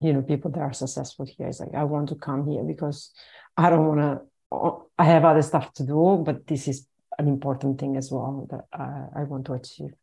you 0.00 0.12
know 0.12 0.22
people 0.22 0.50
that 0.52 0.60
are 0.60 0.72
successful 0.72 1.26
here. 1.26 1.48
It's 1.48 1.60
like 1.60 1.74
i 1.74 1.84
want 1.84 2.08
to 2.10 2.14
come 2.14 2.46
here 2.46 2.62
because 2.62 3.10
i 3.56 3.70
don't 3.70 3.86
want 3.86 4.00
to 4.00 4.33
i 4.52 5.04
have 5.04 5.24
other 5.24 5.42
stuff 5.42 5.72
to 5.74 5.84
do 5.84 6.22
but 6.24 6.46
this 6.46 6.68
is 6.68 6.86
an 7.18 7.28
important 7.28 7.78
thing 7.78 7.96
as 7.96 8.10
well 8.10 8.46
that 8.50 8.64
I, 8.72 9.20
I 9.20 9.24
want 9.24 9.46
to 9.46 9.52
achieve 9.52 9.94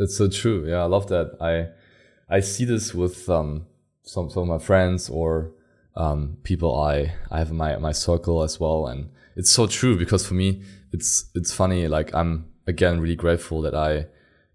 that's 0.00 0.16
so 0.16 0.28
true. 0.28 0.66
Yeah, 0.66 0.82
I 0.82 0.86
love 0.86 1.08
that. 1.08 1.36
I 1.42 1.68
I 2.34 2.40
see 2.40 2.64
this 2.64 2.94
with 2.94 3.28
um, 3.28 3.66
some 4.02 4.30
some 4.30 4.44
of 4.44 4.48
my 4.48 4.58
friends 4.58 5.10
or 5.10 5.52
um, 5.94 6.38
people 6.42 6.74
I 6.74 7.12
I 7.30 7.38
have 7.38 7.50
in 7.50 7.58
my 7.58 7.76
my 7.76 7.92
circle 7.92 8.42
as 8.42 8.58
well, 8.58 8.86
and 8.86 9.10
it's 9.36 9.50
so 9.50 9.66
true 9.66 9.98
because 9.98 10.26
for 10.26 10.32
me 10.32 10.62
it's 10.90 11.30
it's 11.34 11.52
funny. 11.52 11.86
Like 11.86 12.14
I'm 12.14 12.46
again 12.66 13.00
really 13.00 13.14
grateful 13.14 13.60
that 13.60 13.74
I 13.74 14.06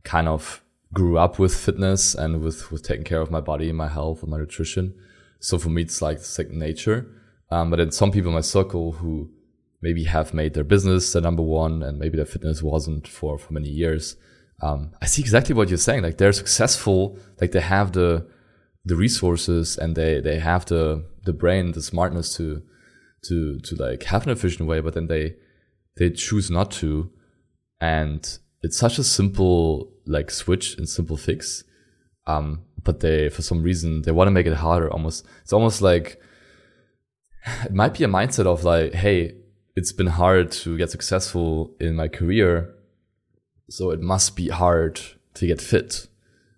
kind 0.04 0.28
of 0.28 0.64
grew 0.92 1.20
up 1.20 1.38
with 1.38 1.54
fitness 1.54 2.16
and 2.16 2.42
with 2.42 2.72
with 2.72 2.82
taking 2.82 3.06
care 3.06 3.22
of 3.22 3.30
my 3.30 3.42
body, 3.42 3.72
my 3.72 3.88
health, 3.88 4.24
and 4.24 4.32
my 4.32 4.38
nutrition. 4.38 4.96
So 5.40 5.60
for 5.60 5.70
me, 5.70 5.84
it's 5.84 6.02
like 6.02 6.22
second 6.22 6.58
nature. 6.58 7.06
Um, 7.52 7.70
but 7.70 7.78
then 7.78 7.92
some 7.92 8.12
people 8.12 8.30
in 8.30 8.36
my 8.36 8.42
circle 8.42 8.94
who 8.94 9.30
maybe 9.82 10.06
have 10.06 10.34
made 10.34 10.54
their 10.54 10.64
business 10.64 11.14
their 11.14 11.22
number 11.22 11.44
one, 11.44 11.84
and 11.84 12.00
maybe 12.00 12.18
their 12.18 12.26
fitness 12.26 12.64
wasn't 12.64 13.08
for 13.08 13.38
for 13.38 13.54
many 13.54 13.70
years 13.70 14.18
um, 14.62 14.92
I 15.02 15.06
see 15.06 15.22
exactly 15.22 15.54
what 15.54 15.70
you're 15.70 15.78
saying. 15.78 16.04
Like 16.04 16.18
they're 16.18 16.32
successful, 16.32 17.18
like 17.42 17.52
they 17.52 17.62
have 17.62 17.92
the 17.92 18.28
the 18.86 18.96
resources 18.96 19.78
and 19.78 19.96
they 19.96 20.22
they 20.22 20.40
have 20.40 20.66
the 20.66 21.06
the 21.24 21.34
brain, 21.34 21.72
the 21.72 21.82
smartness 21.82 22.36
to 22.38 22.62
to 23.26 23.60
to 23.60 23.76
like 23.76 24.04
have 24.04 24.26
an 24.26 24.32
efficient 24.32 24.68
way, 24.68 24.80
but 24.80 24.94
then 24.94 25.08
they 25.08 25.36
they 25.98 26.10
choose 26.10 26.50
not 26.50 26.72
to, 26.72 27.12
and 27.82 28.38
it's 28.62 28.78
such 28.78 28.98
a 28.98 29.04
simple 29.04 29.92
like 30.06 30.32
switch 30.32 30.78
and 30.78 30.88
simple 30.88 31.18
fix. 31.18 31.64
Um, 32.28 32.64
but 32.84 33.02
they 33.02 33.30
for 33.30 33.42
some 33.42 33.62
reason 33.62 34.04
they 34.04 34.12
want 34.12 34.28
to 34.28 34.32
make 34.32 34.48
it 34.48 34.54
harder. 34.54 34.90
Almost 34.90 35.26
it's 35.42 35.54
almost 35.54 35.82
like 35.82 36.22
it 37.66 37.74
might 37.74 37.94
be 37.94 38.04
a 38.04 38.08
mindset 38.08 38.46
of 38.46 38.64
like, 38.64 38.94
hey, 38.94 39.36
it's 39.76 39.92
been 39.92 40.08
hard 40.08 40.52
to 40.52 40.78
get 40.78 40.90
successful 40.90 41.76
in 41.80 41.96
my 41.96 42.08
career 42.08 42.76
so 43.70 43.92
it 43.92 44.02
must 44.02 44.36
be 44.36 44.50
hard 44.50 45.00
to 45.36 45.48
get 45.48 45.62
fit. 45.62 46.08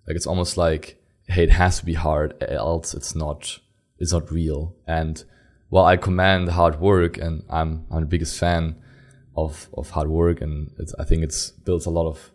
Like 0.08 0.16
it's 0.16 0.28
almost 0.28 0.58
like, 0.58 1.02
hey, 1.28 1.44
it 1.44 1.52
has 1.52 1.80
to 1.80 1.86
be 1.86 1.94
hard, 1.94 2.42
else 2.42 2.94
it's 2.94 3.16
not, 3.16 3.60
it's 4.00 4.14
not 4.14 4.32
real. 4.32 4.76
And 4.86 5.24
while 5.70 5.86
I 5.86 5.98
commend 5.98 6.50
hard 6.50 6.80
work, 6.80 7.18
and 7.18 7.44
I'm 7.50 7.86
I'm 7.92 8.02
the 8.02 8.08
biggest 8.08 8.40
fan 8.40 8.76
of 9.36 9.70
of 9.74 9.90
hard 9.92 10.10
work, 10.10 10.42
and 10.42 10.72
I 10.98 11.04
think 11.04 11.24
it's 11.24 11.52
builds 11.52 11.86
a 11.86 11.90
lot 11.90 12.08
of 12.08 12.32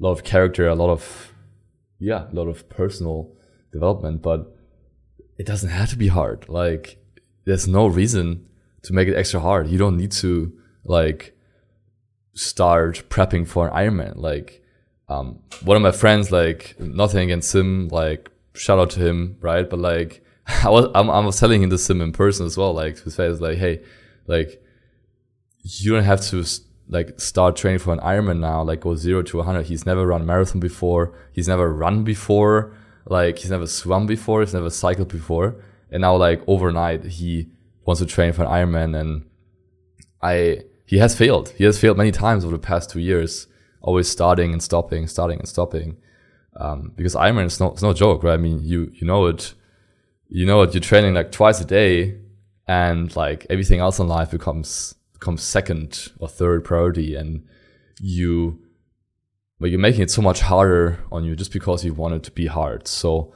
a 0.00 0.04
lot 0.04 0.12
of 0.12 0.24
character, 0.24 0.66
a 0.66 0.74
lot 0.74 0.90
of 0.90 1.32
yeah, 2.00 2.28
a 2.30 2.34
lot 2.34 2.48
of 2.48 2.68
personal 2.68 3.32
development. 3.72 4.22
But 4.22 4.56
it 5.38 5.46
doesn't 5.46 5.70
have 5.70 5.90
to 5.90 5.96
be 5.96 6.08
hard. 6.08 6.48
Like 6.48 6.97
there's 7.48 7.66
no 7.66 7.86
reason 7.86 8.46
to 8.82 8.92
make 8.92 9.08
it 9.08 9.16
extra 9.16 9.40
hard. 9.40 9.68
You 9.68 9.78
don't 9.78 9.96
need 9.96 10.12
to 10.12 10.52
like 10.84 11.34
start 12.34 13.04
prepping 13.08 13.48
for 13.48 13.66
an 13.68 13.72
Ironman. 13.74 14.16
Like, 14.16 14.62
um, 15.08 15.38
one 15.62 15.76
of 15.76 15.82
my 15.82 15.90
friends, 15.90 16.30
like, 16.30 16.78
nothing 16.78 17.20
against 17.20 17.54
him, 17.54 17.88
like, 17.88 18.30
shout 18.52 18.78
out 18.78 18.90
to 18.90 19.00
him, 19.00 19.38
right? 19.40 19.68
But 19.68 19.78
like, 19.78 20.22
I 20.46 20.68
was, 20.68 20.90
I'm, 20.94 21.08
I 21.08 21.20
was 21.20 21.40
telling 21.40 21.62
him 21.62 21.70
the 21.70 21.78
sim 21.78 22.02
in 22.02 22.12
person 22.12 22.44
as 22.44 22.58
well, 22.58 22.74
like, 22.74 22.96
to 22.96 23.04
his 23.04 23.16
face, 23.16 23.40
like, 23.40 23.56
hey, 23.56 23.82
like, 24.26 24.62
you 25.62 25.94
don't 25.94 26.04
have 26.04 26.20
to 26.26 26.44
like 26.90 27.18
start 27.18 27.56
training 27.56 27.78
for 27.78 27.92
an 27.94 28.00
Ironman 28.00 28.40
now, 28.40 28.62
like 28.62 28.80
go 28.80 28.94
zero 28.94 29.22
to 29.22 29.38
100. 29.38 29.66
He's 29.66 29.84
never 29.84 30.06
run 30.06 30.24
marathon 30.24 30.60
before. 30.60 31.14
He's 31.32 31.48
never 31.48 31.72
run 31.72 32.04
before. 32.04 32.74
Like 33.06 33.38
he's 33.38 33.50
never 33.50 33.66
swum 33.66 34.06
before. 34.06 34.40
He's 34.40 34.54
never 34.54 34.70
cycled 34.70 35.08
before. 35.08 35.62
And 35.90 36.02
now 36.02 36.16
like 36.16 36.42
overnight 36.46 37.04
he 37.04 37.48
wants 37.84 38.00
to 38.00 38.06
train 38.06 38.32
for 38.32 38.44
an 38.44 38.48
Ironman. 38.48 38.98
And 38.98 39.24
I, 40.22 40.62
he 40.84 40.98
has 40.98 41.16
failed. 41.16 41.50
He 41.50 41.64
has 41.64 41.78
failed 41.78 41.96
many 41.96 42.12
times 42.12 42.44
over 42.44 42.56
the 42.56 42.62
past 42.62 42.90
two 42.90 43.00
years, 43.00 43.46
always 43.80 44.08
starting 44.08 44.52
and 44.52 44.62
stopping, 44.62 45.06
starting 45.06 45.38
and 45.38 45.48
stopping. 45.48 45.96
Um, 46.56 46.92
because 46.96 47.14
Ironman 47.14 47.46
is 47.46 47.60
no, 47.60 47.72
it's 47.72 47.82
no 47.82 47.92
joke, 47.92 48.22
right? 48.22 48.34
I 48.34 48.36
mean, 48.36 48.60
you, 48.62 48.90
you 48.92 49.06
know 49.06 49.26
it, 49.26 49.54
you 50.28 50.44
know 50.44 50.62
it, 50.62 50.74
you're 50.74 50.80
training 50.80 51.14
like 51.14 51.32
twice 51.32 51.60
a 51.60 51.64
day 51.64 52.18
and 52.66 53.14
like 53.16 53.46
everything 53.48 53.80
else 53.80 53.98
in 53.98 54.08
life 54.08 54.30
becomes, 54.30 54.94
becomes 55.12 55.42
second 55.42 56.12
or 56.18 56.28
third 56.28 56.64
priority. 56.64 57.14
And 57.14 57.46
you, 58.00 58.60
but 59.60 59.70
you're 59.70 59.78
making 59.78 60.02
it 60.02 60.10
so 60.10 60.22
much 60.22 60.40
harder 60.40 60.98
on 61.10 61.24
you 61.24 61.34
just 61.34 61.52
because 61.52 61.84
you 61.84 61.94
want 61.94 62.14
it 62.14 62.22
to 62.24 62.30
be 62.30 62.46
hard. 62.46 62.86
So 62.86 63.32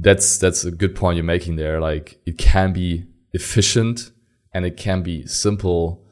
that's, 0.00 0.38
that's 0.38 0.64
a 0.64 0.70
good 0.70 0.94
point 0.94 1.16
you're 1.16 1.24
making 1.24 1.56
there. 1.56 1.80
Like 1.80 2.20
it 2.26 2.38
can 2.38 2.72
be 2.72 3.06
efficient 3.32 4.10
and 4.52 4.64
it 4.64 4.76
can 4.76 5.02
be 5.02 5.26
simple 5.26 6.04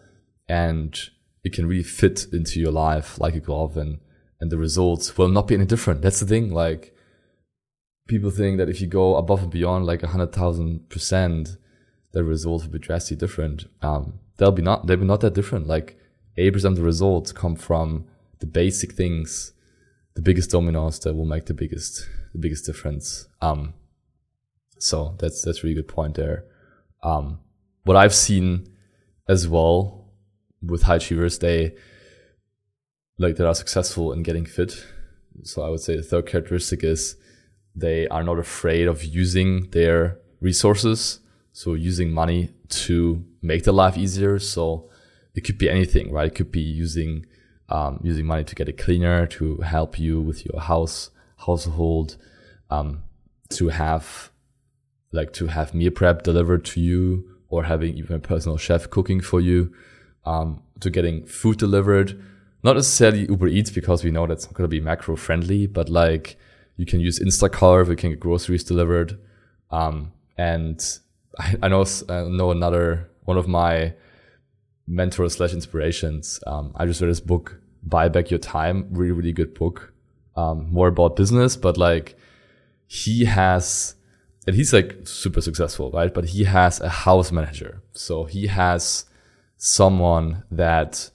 and 0.49 0.99
it 1.45 1.53
can 1.53 1.67
really 1.67 1.83
fit 1.83 2.27
into 2.33 2.61
your 2.61 2.73
life 2.73 3.19
like 3.19 3.35
a 3.35 3.41
glove 3.41 3.77
and 3.77 3.99
and 4.41 4.51
the 4.51 4.57
results 4.57 5.19
will 5.19 5.29
not 5.29 5.47
be 5.47 5.55
any 5.55 5.67
different. 5.67 6.01
That's 6.01 6.21
the 6.21 6.27
thing. 6.27 6.51
Like 6.51 6.95
people 8.09 8.31
think 8.31 8.59
that 8.59 8.71
if 8.71 8.81
you 8.81 8.87
go 8.87 9.17
above 9.17 9.43
and 9.43 9.51
beyond 9.51 9.85
like 9.85 10.03
a 10.03 10.09
hundred 10.09 10.33
thousand 10.33 10.89
percent 10.89 11.57
the 12.13 12.25
results 12.25 12.65
will 12.65 12.73
be 12.73 12.79
drastically 12.79 13.19
different. 13.19 13.67
Um 13.83 14.19
they'll 14.37 14.51
be 14.51 14.63
not 14.63 14.87
they'll 14.87 14.97
be 14.97 15.05
not 15.05 15.21
that 15.21 15.35
different. 15.35 15.67
Like 15.67 15.99
80% 16.39 16.65
of 16.65 16.77
the 16.77 16.83
results 16.83 17.33
come 17.33 17.55
from 17.55 18.07
the 18.39 18.47
basic 18.47 18.93
things 18.93 19.53
the 20.15 20.23
biggest 20.23 20.51
dominoes 20.51 20.99
that 21.01 21.15
will 21.15 21.27
make 21.27 21.47
the 21.47 21.55
biggest 21.55 22.09
the 22.33 22.39
biggest 22.39 22.65
difference 22.67 23.29
um 23.41 23.75
so 24.79 25.15
that's 25.19 25.43
that's 25.43 25.63
really 25.63 25.75
good 25.75 25.89
point 25.89 26.15
there 26.15 26.45
um 27.03 27.39
what 27.85 27.97
i've 27.97 28.15
seen 28.15 28.67
as 29.29 29.47
well 29.47 30.01
with 30.63 30.83
high 30.83 30.97
achievers, 30.97 31.39
they 31.39 31.75
like 33.19 33.37
that 33.37 33.47
are 33.47 33.55
successful 33.55 34.13
in 34.13 34.23
getting 34.23 34.45
fit. 34.45 34.85
So 35.43 35.63
I 35.63 35.69
would 35.69 35.81
say 35.81 35.97
the 35.97 36.03
third 36.03 36.27
characteristic 36.27 36.85
is 36.85 37.17
they 37.75 38.09
are 38.09 38.23
not 38.23 38.39
afraid 38.39 38.89
of 38.89 39.05
using 39.05 39.71
their 39.71 40.19
resources. 40.41 41.21
So 41.53 41.75
using 41.75 42.11
money 42.11 42.51
to 42.85 43.25
make 43.43 43.65
their 43.65 43.75
life 43.75 43.97
easier. 43.97 44.39
So 44.39 44.91
it 45.35 45.43
could 45.43 45.59
be 45.59 45.71
anything, 45.71 46.13
right? 46.13 46.29
It 46.29 46.35
could 46.35 46.53
be 46.53 46.61
using 46.61 47.27
um, 47.69 48.01
using 48.03 48.27
money 48.27 48.43
to 48.43 48.55
get 48.57 48.69
a 48.69 48.73
cleaner 48.73 49.27
to 49.29 49.59
help 49.59 49.97
you 49.97 50.21
with 50.21 50.45
your 50.45 50.61
house 50.61 51.11
household, 51.47 52.17
um, 52.71 53.03
to 53.51 53.69
have 53.69 54.31
like 55.13 55.33
to 55.33 55.49
have 55.49 55.75
meal 55.75 55.91
prep 55.91 56.23
delivered 56.23 56.65
to 56.65 56.81
you, 56.81 57.29
or 57.49 57.65
having 57.65 57.97
even 57.97 58.17
a 58.17 58.21
personal 58.21 58.57
chef 58.57 58.89
cooking 58.91 59.21
for 59.21 59.41
you 59.41 59.73
um, 60.25 60.63
to 60.81 60.91
getting 60.91 61.27
food 61.27 61.59
delivered. 61.59 62.23
Not 62.63 62.77
necessarily 62.77 63.27
Uber 63.27 63.49
Eats 63.49 63.71
because 63.71 64.05
we 64.05 64.11
know 64.11 64.27
that's 64.27 64.47
not 64.47 64.55
going 64.55 64.65
to 64.65 64.69
be 64.69 64.81
macro 64.81 65.17
friendly, 65.17 65.67
but 65.67 65.89
like 65.89 66.37
you 66.77 66.87
can 66.87 67.01
use 67.01 67.19
Instacart, 67.19 67.89
you 67.89 67.97
can 67.97 68.11
get 68.11 68.21
groceries 68.21 68.65
delivered. 68.65 69.19
Um, 69.71 70.13
and 70.37 70.81
I, 71.39 71.57
I 71.63 71.69
know 71.69 71.85
I 72.09 72.25
know 72.25 72.51
another 72.51 73.11
one 73.25 73.37
of 73.37 73.49
my 73.49 73.95
mentors 74.87 75.35
slash 75.35 75.53
inspirations. 75.53 76.41
Um, 76.47 76.73
I 76.77 76.87
just 76.87 77.01
read 77.01 77.09
his 77.09 77.21
book, 77.21 77.61
Buy 77.83 78.09
Back 78.09 78.31
Your 78.31 78.41
Time. 78.41 78.89
Really, 78.91 79.13
really 79.13 79.33
good 79.33 79.55
book. 79.55 79.90
Um, 80.41 80.59
more 80.79 80.89
about 80.89 81.17
business, 81.23 81.53
but 81.57 81.77
like 81.77 82.07
he 82.87 83.17
has, 83.27 83.95
and 84.47 84.57
he's 84.57 84.73
like 84.73 84.91
super 85.05 85.43
successful, 85.49 85.87
right? 85.99 86.13
But 86.19 86.25
he 86.35 86.45
has 86.45 86.81
a 86.81 86.89
house 86.89 87.31
manager. 87.39 87.73
So 87.93 88.15
he 88.35 88.43
has 88.61 89.05
someone 89.57 90.27
that 90.63 91.11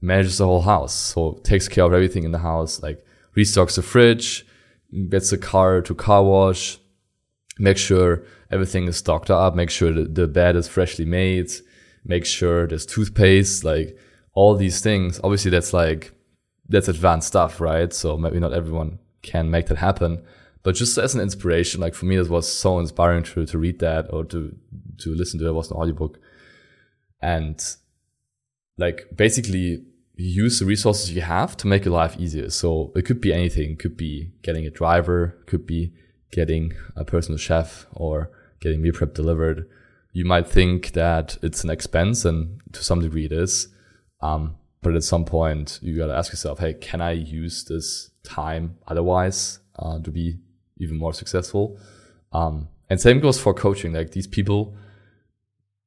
manages 0.00 0.36
the 0.38 0.46
whole 0.50 0.66
house. 0.74 0.94
So 1.12 1.20
takes 1.52 1.68
care 1.68 1.84
of 1.86 1.92
everything 1.92 2.24
in 2.24 2.32
the 2.32 2.44
house, 2.50 2.82
like 2.86 2.98
restocks 3.36 3.76
the 3.76 3.82
fridge, 3.82 4.44
gets 5.12 5.30
the 5.30 5.38
car 5.38 5.80
to 5.82 5.94
car 5.94 6.22
wash, 6.22 6.78
make 7.58 7.78
sure 7.78 8.10
everything 8.50 8.88
is 8.88 8.96
stocked 8.96 9.30
up, 9.30 9.54
make 9.54 9.70
sure 9.70 9.92
the 9.92 10.28
bed 10.28 10.56
is 10.56 10.68
freshly 10.68 11.04
made, 11.04 11.50
make 12.04 12.26
sure 12.26 12.66
there's 12.66 12.86
toothpaste, 12.86 13.64
like 13.64 13.96
all 14.34 14.54
these 14.56 14.80
things. 14.80 15.20
Obviously, 15.24 15.50
that's 15.50 15.72
like, 15.72 16.12
that's 16.68 16.88
advanced 16.88 17.28
stuff, 17.28 17.60
right? 17.60 17.92
So 17.92 18.16
maybe 18.16 18.40
not 18.40 18.52
everyone 18.52 18.98
can 19.22 19.50
make 19.50 19.66
that 19.66 19.78
happen. 19.78 20.22
But 20.62 20.74
just 20.74 20.98
as 20.98 21.14
an 21.14 21.20
inspiration, 21.20 21.80
like 21.80 21.94
for 21.94 22.06
me, 22.06 22.16
it 22.16 22.28
was 22.28 22.52
so 22.52 22.78
inspiring 22.78 23.22
to, 23.24 23.46
to 23.46 23.58
read 23.58 23.78
that 23.78 24.12
or 24.12 24.24
to, 24.24 24.56
to 24.98 25.14
listen 25.14 25.38
to 25.38 25.46
it. 25.46 25.50
it 25.50 25.52
was 25.52 25.70
an 25.70 25.76
audiobook. 25.76 26.18
And 27.22 27.62
like 28.78 29.06
basically 29.14 29.84
use 30.16 30.58
the 30.58 30.64
resources 30.64 31.12
you 31.12 31.20
have 31.20 31.56
to 31.58 31.66
make 31.66 31.84
your 31.84 31.94
life 31.94 32.16
easier. 32.18 32.50
So 32.50 32.92
it 32.96 33.02
could 33.02 33.20
be 33.20 33.32
anything. 33.32 33.72
It 33.72 33.78
could 33.78 33.96
be 33.96 34.32
getting 34.42 34.66
a 34.66 34.70
driver, 34.70 35.38
could 35.46 35.66
be 35.66 35.92
getting 36.32 36.72
a 36.96 37.04
personal 37.04 37.38
chef 37.38 37.86
or 37.92 38.30
getting 38.60 38.82
meal 38.82 38.92
prep 38.92 39.14
delivered. 39.14 39.68
You 40.12 40.24
might 40.24 40.48
think 40.48 40.92
that 40.92 41.36
it's 41.42 41.62
an 41.62 41.70
expense 41.70 42.24
and 42.24 42.60
to 42.72 42.82
some 42.82 43.00
degree 43.00 43.26
it 43.26 43.32
is. 43.32 43.68
Um, 44.20 44.56
but 44.86 44.94
at 44.94 45.02
some 45.02 45.24
point 45.24 45.80
you 45.82 45.96
got 45.96 46.06
to 46.06 46.16
ask 46.16 46.30
yourself, 46.30 46.60
Hey, 46.60 46.74
can 46.74 47.00
I 47.00 47.10
use 47.10 47.64
this 47.64 48.10
time 48.22 48.78
otherwise, 48.86 49.58
uh, 49.76 49.98
to 49.98 50.12
be 50.12 50.38
even 50.78 50.96
more 50.96 51.12
successful? 51.12 51.76
Um, 52.32 52.68
and 52.88 53.00
same 53.00 53.18
goes 53.18 53.40
for 53.40 53.52
coaching. 53.52 53.92
Like 53.92 54.12
these 54.12 54.28
people, 54.28 54.76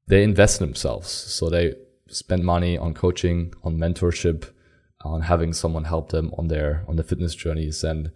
they 0.07 0.21
invest 0.21 0.59
in 0.59 0.67
themselves. 0.67 1.09
So 1.09 1.49
they 1.49 1.75
spend 2.09 2.43
money 2.43 2.77
on 2.77 2.93
coaching, 2.93 3.53
on 3.63 3.77
mentorship, 3.77 4.49
on 5.05 5.21
having 5.21 5.53
someone 5.53 5.85
help 5.85 6.09
them 6.09 6.33
on 6.37 6.49
their 6.49 6.83
on 6.89 6.97
the 6.97 7.03
fitness 7.03 7.35
journeys. 7.35 7.85
And 7.85 8.11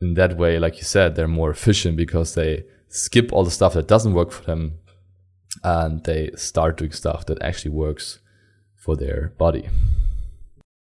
in 0.00 0.14
that 0.14 0.36
way, 0.36 0.60
like 0.60 0.76
you 0.76 0.84
said, 0.84 1.16
they're 1.16 1.26
more 1.26 1.50
efficient 1.50 1.96
because 1.96 2.36
they 2.36 2.66
skip 2.86 3.32
all 3.32 3.42
the 3.42 3.50
stuff 3.50 3.74
that 3.74 3.88
doesn't 3.88 4.14
work 4.14 4.30
for 4.30 4.44
them 4.44 4.78
and 5.64 6.04
they 6.04 6.30
start 6.36 6.76
doing 6.76 6.92
stuff 6.92 7.26
that 7.26 7.42
actually 7.42 7.72
works 7.72 8.20
for 8.76 8.94
their 8.94 9.32
body. 9.38 9.68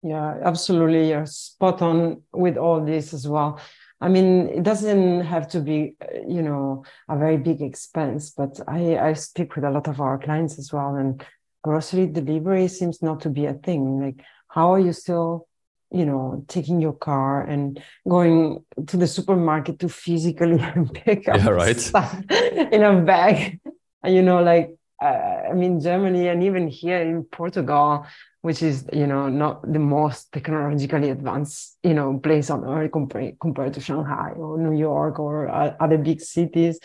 Yeah, 0.05 0.37
absolutely. 0.43 1.09
You're 1.09 1.25
spot 1.25 1.81
on 1.81 2.21
with 2.31 2.57
all 2.57 2.85
this 2.85 3.11
as 3.11 3.27
well. 3.27 3.59
I 3.99 4.07
mean, 4.07 4.49
it 4.49 4.61
doesn't 4.61 5.21
have 5.21 5.47
to 5.49 5.59
be, 5.59 5.95
you 6.27 6.43
know, 6.43 6.83
a 7.09 7.17
very 7.17 7.37
big 7.37 7.63
expense, 7.63 8.29
but 8.29 8.59
I, 8.67 8.99
I 8.99 9.13
speak 9.13 9.55
with 9.55 9.65
a 9.65 9.71
lot 9.71 9.87
of 9.87 9.99
our 9.99 10.19
clients 10.19 10.59
as 10.59 10.71
well, 10.71 10.93
and 10.93 11.25
grocery 11.63 12.05
delivery 12.05 12.67
seems 12.67 13.01
not 13.01 13.21
to 13.21 13.31
be 13.31 13.47
a 13.47 13.55
thing. 13.55 13.99
Like, 13.99 14.23
how 14.47 14.75
are 14.75 14.79
you 14.79 14.93
still, 14.93 15.47
you 15.89 16.05
know, 16.05 16.45
taking 16.47 16.81
your 16.81 16.93
car 16.93 17.41
and 17.41 17.81
going 18.07 18.63
to 18.85 18.97
the 18.97 19.07
supermarket 19.07 19.79
to 19.79 19.89
physically 19.89 20.63
pick 20.93 21.27
up 21.27 21.37
yeah, 21.37 21.49
right. 21.49 21.79
stuff 21.79 22.15
in 22.29 22.83
a 22.83 23.01
bag? 23.01 23.59
You 24.05 24.21
know, 24.21 24.43
like, 24.43 24.69
uh, 25.01 25.49
I 25.49 25.53
mean, 25.53 25.79
Germany 25.79 26.27
and 26.27 26.43
even 26.43 26.67
here 26.67 27.01
in 27.01 27.23
Portugal, 27.23 28.05
which 28.45 28.61
is, 28.61 28.85
you 28.93 29.07
know, 29.07 29.27
not 29.27 29.59
the 29.73 29.79
most 29.79 30.31
technologically 30.31 31.09
advanced, 31.09 31.79
you 31.81 31.95
know, 31.95 32.19
place 32.19 32.51
on 32.51 32.63
earth 32.63 32.91
compared, 32.91 33.39
compared 33.39 33.73
to 33.73 33.81
Shanghai 33.81 34.33
or 34.37 34.59
New 34.59 34.77
York 34.77 35.17
or 35.17 35.49
uh, 35.49 35.75
other 35.79 35.97
big 35.97 36.21
cities. 36.21 36.79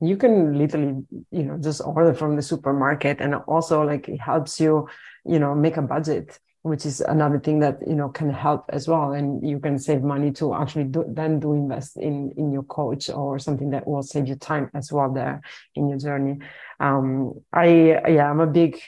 You 0.00 0.16
can 0.16 0.56
literally 0.56 1.04
you 1.30 1.42
know 1.42 1.58
just 1.58 1.82
order 1.84 2.14
from 2.14 2.36
the 2.36 2.42
supermarket 2.42 3.20
and 3.20 3.34
also 3.46 3.82
like 3.82 4.08
it 4.08 4.18
helps 4.18 4.58
you 4.58 4.88
you 5.26 5.38
know 5.38 5.54
make 5.54 5.76
a 5.76 5.82
budget 5.82 6.38
which 6.62 6.86
is 6.86 7.02
another 7.02 7.38
thing 7.38 7.58
that 7.60 7.76
you 7.86 7.94
know 7.94 8.08
can 8.08 8.30
help 8.30 8.64
as 8.70 8.88
well. 8.88 9.12
And 9.12 9.46
you 9.46 9.60
can 9.60 9.78
save 9.78 10.02
money 10.02 10.32
to 10.40 10.54
actually 10.54 10.84
do, 10.84 11.04
then 11.06 11.38
do 11.38 11.52
invest 11.52 11.98
in 11.98 12.32
in 12.38 12.50
your 12.50 12.62
coach 12.62 13.10
or 13.10 13.38
something 13.38 13.68
that 13.72 13.86
will 13.86 14.02
save 14.02 14.26
you 14.26 14.36
time 14.36 14.70
as 14.72 14.90
well 14.90 15.12
there 15.12 15.42
in 15.74 15.90
your 15.90 15.98
journey. 15.98 16.38
Um 16.80 17.34
i 17.52 17.66
yeah 18.08 18.30
i'm 18.30 18.40
a 18.40 18.46
big 18.46 18.80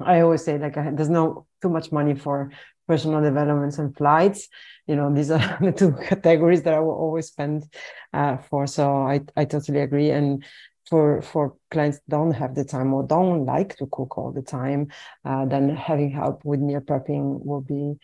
i 0.00 0.20
always 0.20 0.44
say 0.44 0.58
like 0.58 0.74
there's 0.74 1.10
no 1.10 1.46
too 1.60 1.68
much 1.68 1.92
money 1.92 2.14
for 2.14 2.50
personal 2.88 3.20
developments 3.22 3.78
and 3.78 3.96
flights 3.96 4.48
you 4.86 4.96
know 4.96 5.12
these 5.14 5.30
are 5.30 5.58
the 5.60 5.72
two 5.72 5.92
categories 6.08 6.62
that 6.62 6.74
i 6.74 6.80
will 6.80 6.94
always 6.94 7.26
spend 7.26 7.64
uh, 8.12 8.36
for 8.36 8.66
so 8.66 9.02
i 9.02 9.20
i 9.36 9.44
totally 9.44 9.80
agree 9.80 10.10
and 10.10 10.44
for 10.88 11.22
for 11.22 11.54
clients 11.70 12.00
don't 12.08 12.32
have 12.32 12.54
the 12.54 12.64
time 12.64 12.92
or 12.92 13.04
don't 13.04 13.46
like 13.46 13.76
to 13.76 13.86
cook 13.92 14.18
all 14.18 14.32
the 14.32 14.42
time 14.42 14.88
uh, 15.24 15.44
then 15.46 15.68
having 15.74 16.10
help 16.10 16.44
with 16.44 16.60
meal 16.60 16.80
prepping 16.80 17.44
will 17.44 17.60
be 17.60 17.94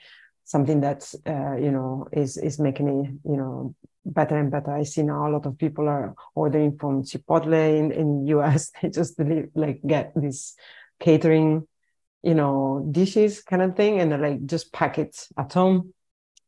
something 0.45 0.81
that 0.81 1.13
uh, 1.27 1.57
you 1.57 1.71
know 1.71 2.07
is 2.13 2.37
is 2.39 2.59
making 2.59 2.89
it 2.89 3.31
you 3.31 3.37
know 3.37 3.75
better 4.09 4.37
and 4.39 4.51
better. 4.51 4.73
I 4.73 4.83
see 4.83 5.03
now 5.03 5.29
a 5.29 5.31
lot 5.31 5.47
of 5.47 5.59
people 5.59 5.89
are 5.89 6.15
ordering 6.35 6.77
from 6.79 7.03
Chipotle 7.03 7.79
in 7.79 7.93
in 7.93 8.27
US. 8.29 8.71
They 8.83 8.91
just 8.91 9.21
like 9.55 9.81
get 9.87 10.13
this 10.17 10.55
catering 11.01 11.67
you 12.23 12.35
know 12.35 12.87
dishes 12.91 13.43
kind 13.43 13.63
of 13.63 13.77
thing 13.77 14.01
and 14.01 14.21
like 14.21 14.45
just 14.47 14.73
pack 14.73 14.99
it 14.99 15.27
at 15.37 15.53
home. 15.53 15.93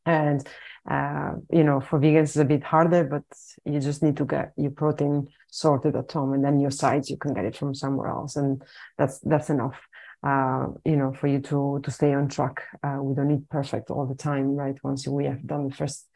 And 0.06 0.46
uh, 0.90 1.32
you 1.52 1.62
know 1.62 1.80
for 1.80 2.00
vegans 2.00 2.22
it's 2.22 2.36
a 2.36 2.44
bit 2.44 2.62
harder 2.62 3.04
but 3.04 3.22
you 3.66 3.78
just 3.80 4.02
need 4.02 4.16
to 4.16 4.24
get 4.24 4.52
your 4.56 4.70
protein 4.70 5.28
sorted 5.50 5.94
at 5.94 6.10
home 6.10 6.32
and 6.32 6.42
then 6.42 6.58
your 6.58 6.70
sides 6.70 7.10
you 7.10 7.18
can 7.18 7.34
get 7.34 7.44
it 7.44 7.54
from 7.54 7.74
somewhere 7.74 8.08
else 8.08 8.36
and 8.36 8.62
that's 8.96 9.18
that's 9.20 9.50
enough 9.50 9.78
uh, 10.22 10.66
you 10.84 10.96
know 10.96 11.12
for 11.12 11.26
you 11.26 11.40
to 11.40 11.80
to 11.82 11.90
stay 11.90 12.12
on 12.12 12.28
track. 12.28 12.62
Uh, 12.82 12.98
we 13.00 13.14
don't 13.14 13.28
need 13.28 13.48
perfect 13.48 13.90
all 13.90 14.06
the 14.06 14.14
time 14.14 14.54
right? 14.54 14.76
Once 14.82 15.06
we 15.06 15.24
have 15.24 15.46
done 15.46 15.68
the 15.68 15.74
first 15.74 16.08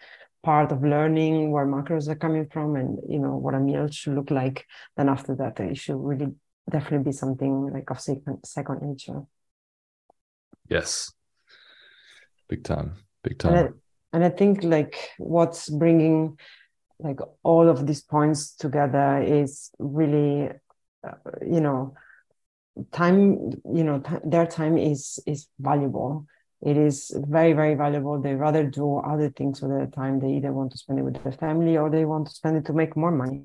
part 0.43 0.73
of 0.73 0.83
learning 0.83 1.51
where 1.51 1.67
macros 1.67 2.07
are 2.09 2.15
coming 2.15 2.47
from 2.53 2.77
and 2.77 2.99
you 3.09 3.19
know 3.19 3.37
what 3.37 3.55
a 3.55 3.61
meal 3.61 3.89
should 3.89 4.15
look 4.15 4.31
like. 4.31 4.67
Then 4.97 5.09
after 5.09 5.35
that 5.37 5.59
it 5.61 5.79
should 5.79 5.97
really 5.97 6.33
definitely 6.71 7.05
be 7.05 7.13
something 7.13 7.73
like 7.73 7.91
of 7.91 8.01
second 8.01 8.39
second 8.45 8.83
nature 8.83 9.23
Yes. 10.69 11.13
Big 12.49 12.65
time. 12.65 12.95
Big 13.23 13.39
time. 13.39 13.55
And 13.55 13.67
I, 13.67 13.71
and 14.13 14.25
I 14.25 14.31
think 14.31 14.63
like 14.63 15.11
what's 15.19 15.69
bringing 15.69 16.39
like 16.99 17.21
all 17.43 17.69
of 17.69 17.87
these 17.87 18.03
points 18.03 18.55
together 18.55 19.23
is 19.23 19.71
really, 19.79 20.51
uh, 21.07 21.13
you 21.45 21.61
know, 21.61 21.95
time. 22.93 23.51
You 23.73 23.85
know, 23.85 24.01
th- 24.01 24.23
their 24.25 24.47
time 24.47 24.79
is 24.79 25.19
is 25.27 25.49
valuable. 25.59 26.27
It 26.63 26.77
is 26.77 27.15
very 27.29 27.53
very 27.53 27.75
valuable. 27.75 28.21
They 28.21 28.35
rather 28.35 28.65
do 28.65 28.99
other 28.99 29.31
things 29.31 29.61
with 29.61 29.71
their 29.71 29.87
time. 29.87 30.21
They 30.21 30.33
either 30.33 30.53
want 30.53 30.73
to 30.73 30.79
spend 30.79 30.99
it 30.99 31.03
with 31.03 31.23
their 31.23 31.33
family 31.33 31.77
or 31.77 31.91
they 31.91 32.05
want 32.05 32.29
to 32.29 32.33
spend 32.33 32.57
it 32.57 32.65
to 32.67 32.73
make 32.73 32.97
more 32.97 33.11
money, 33.11 33.43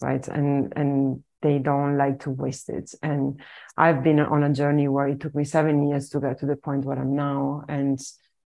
right? 0.00 0.26
And 0.28 0.72
and 0.76 1.22
they 1.46 1.58
don't 1.58 1.96
like 1.96 2.20
to 2.20 2.30
waste 2.30 2.68
it. 2.68 2.92
And 3.02 3.40
I've 3.76 4.02
been 4.02 4.18
on 4.18 4.42
a 4.42 4.52
journey 4.52 4.88
where 4.88 5.06
it 5.06 5.20
took 5.20 5.34
me 5.34 5.44
seven 5.44 5.88
years 5.88 6.08
to 6.10 6.20
get 6.20 6.40
to 6.40 6.46
the 6.46 6.56
point 6.56 6.84
where 6.84 6.98
I'm 6.98 7.14
now. 7.14 7.62
And 7.68 8.00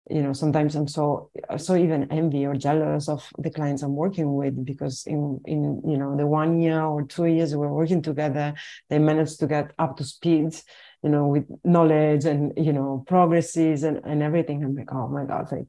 you 0.08 0.22
know, 0.22 0.32
sometimes 0.32 0.74
I'm 0.74 0.88
so 0.88 1.30
so 1.56 1.76
even 1.76 2.10
envy 2.10 2.44
or 2.44 2.54
jealous 2.54 3.08
of 3.08 3.28
the 3.38 3.50
clients 3.50 3.82
I'm 3.82 3.94
working 3.94 4.34
with 4.34 4.64
because 4.64 5.04
in 5.06 5.40
in 5.44 5.82
you 5.88 5.98
know 5.98 6.16
the 6.16 6.26
one 6.26 6.60
year 6.60 6.82
or 6.82 7.04
two 7.04 7.26
years 7.26 7.54
we're 7.54 7.78
working 7.80 8.02
together, 8.02 8.54
they 8.88 8.98
managed 8.98 9.38
to 9.40 9.46
get 9.46 9.72
up 9.78 9.96
to 9.98 10.04
speed, 10.04 10.56
you 11.04 11.10
know, 11.10 11.28
with 11.28 11.46
knowledge 11.64 12.24
and 12.24 12.52
you 12.56 12.72
know 12.72 13.04
progresses 13.06 13.84
and, 13.84 13.98
and 14.04 14.20
everything. 14.20 14.64
I'm 14.64 14.74
like, 14.74 14.92
oh 14.92 15.06
my 15.06 15.24
God, 15.26 15.52
like 15.52 15.68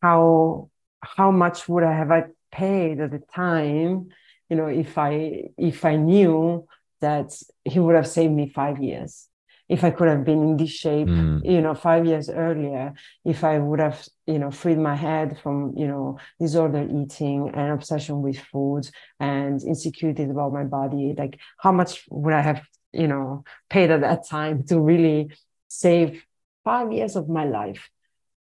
how 0.00 0.70
how 1.00 1.32
much 1.32 1.68
would 1.68 1.82
I 1.82 1.92
have 1.92 2.12
I 2.12 2.24
paid 2.52 3.00
at 3.00 3.10
the 3.10 3.22
time 3.34 4.10
you 4.48 4.56
know 4.56 4.66
if 4.66 4.96
i 4.98 5.42
if 5.58 5.84
i 5.84 5.96
knew 5.96 6.66
that 7.00 7.32
he 7.64 7.78
would 7.78 7.94
have 7.94 8.06
saved 8.06 8.32
me 8.32 8.48
five 8.48 8.82
years 8.82 9.28
if 9.68 9.82
i 9.84 9.90
could 9.90 10.08
have 10.08 10.24
been 10.24 10.42
in 10.42 10.56
this 10.56 10.70
shape 10.70 11.08
mm. 11.08 11.44
you 11.44 11.60
know 11.60 11.74
five 11.74 12.06
years 12.06 12.30
earlier 12.30 12.94
if 13.24 13.44
i 13.44 13.58
would 13.58 13.80
have 13.80 14.06
you 14.26 14.38
know 14.38 14.50
freed 14.50 14.78
my 14.78 14.94
head 14.94 15.38
from 15.42 15.72
you 15.76 15.86
know 15.86 16.18
disordered 16.40 16.90
eating 16.90 17.50
and 17.54 17.72
obsession 17.72 18.22
with 18.22 18.38
food 18.38 18.88
and 19.20 19.62
insecurities 19.62 20.30
about 20.30 20.52
my 20.52 20.64
body 20.64 21.14
like 21.18 21.38
how 21.58 21.72
much 21.72 22.04
would 22.10 22.34
i 22.34 22.40
have 22.40 22.62
you 22.92 23.08
know 23.08 23.44
paid 23.68 23.90
at 23.90 24.00
that 24.00 24.26
time 24.26 24.62
to 24.64 24.80
really 24.80 25.28
save 25.68 26.24
five 26.64 26.92
years 26.92 27.16
of 27.16 27.28
my 27.28 27.44
life 27.44 27.90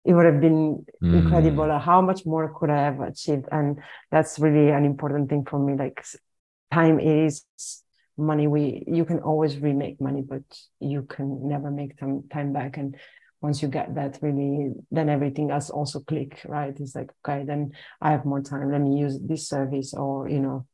it 0.06 0.14
would 0.14 0.26
have 0.26 0.40
been 0.40 0.86
mm. 1.04 1.14
incredible. 1.22 1.78
How 1.80 2.02
much 2.02 2.26
more 2.26 2.54
could 2.58 2.70
I 2.70 2.82
have 2.84 3.00
achieved? 3.02 3.46
And 3.52 3.80
that's 4.12 4.40
really 4.40 4.70
an 4.70 4.86
important 4.86 5.30
thing 5.30 5.46
for 5.46 5.60
me. 5.60 5.76
Like 5.76 6.04
time 6.72 7.00
is 7.00 7.44
money 8.18 8.48
we 8.48 8.84
you 8.88 9.06
can 9.06 9.20
always 9.20 9.60
remake 9.60 10.02
money 10.02 10.24
but 10.28 10.42
you 10.80 11.04
can 11.04 11.48
never 11.48 11.70
make 11.70 11.98
time 12.00 12.24
time 12.32 12.52
back 12.52 12.78
and 12.78 12.96
once 13.42 13.62
you 13.62 13.68
get 13.68 13.94
that 13.94 14.18
really 14.22 14.72
then 14.90 15.08
everything 15.08 15.52
else 15.52 15.70
also 15.70 16.00
click 16.00 16.42
right 16.48 16.80
it's 16.80 16.96
like 16.96 17.12
okay 17.24 17.44
then 17.46 17.72
i 18.02 18.12
have 18.12 18.26
more 18.26 18.42
time 18.42 18.72
let 18.72 18.82
me 18.82 18.98
use 18.98 19.20
this 19.22 19.48
service 19.48 19.94
or 19.94 20.28
you 20.28 20.40
know 20.40 20.66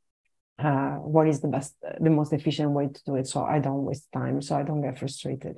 uh, 0.59 0.91
what 0.91 1.27
is 1.27 1.41
the 1.41 1.47
best 1.47 1.75
the 1.99 2.09
most 2.09 2.31
efficient 2.31 2.71
way 2.71 2.87
to 2.87 3.01
do 3.05 3.15
it 3.15 3.27
so 3.27 3.43
i 3.43 3.59
don't 3.59 3.83
waste 3.83 4.07
time 4.13 4.41
so 4.41 4.55
i 4.55 4.63
don't 4.63 4.81
get 4.81 4.97
frustrated 4.97 5.57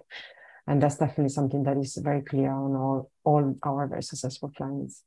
and 0.68 0.82
that's 0.82 0.98
definitely 0.98 1.30
something 1.30 1.64
that 1.64 1.78
is 1.78 1.96
very 1.98 2.22
clear 2.22 2.52
on 2.52 2.76
all 2.76 3.12
all 3.24 3.56
our 3.64 3.88
very 3.88 4.04
successful 4.04 4.52
clients. 4.56 5.04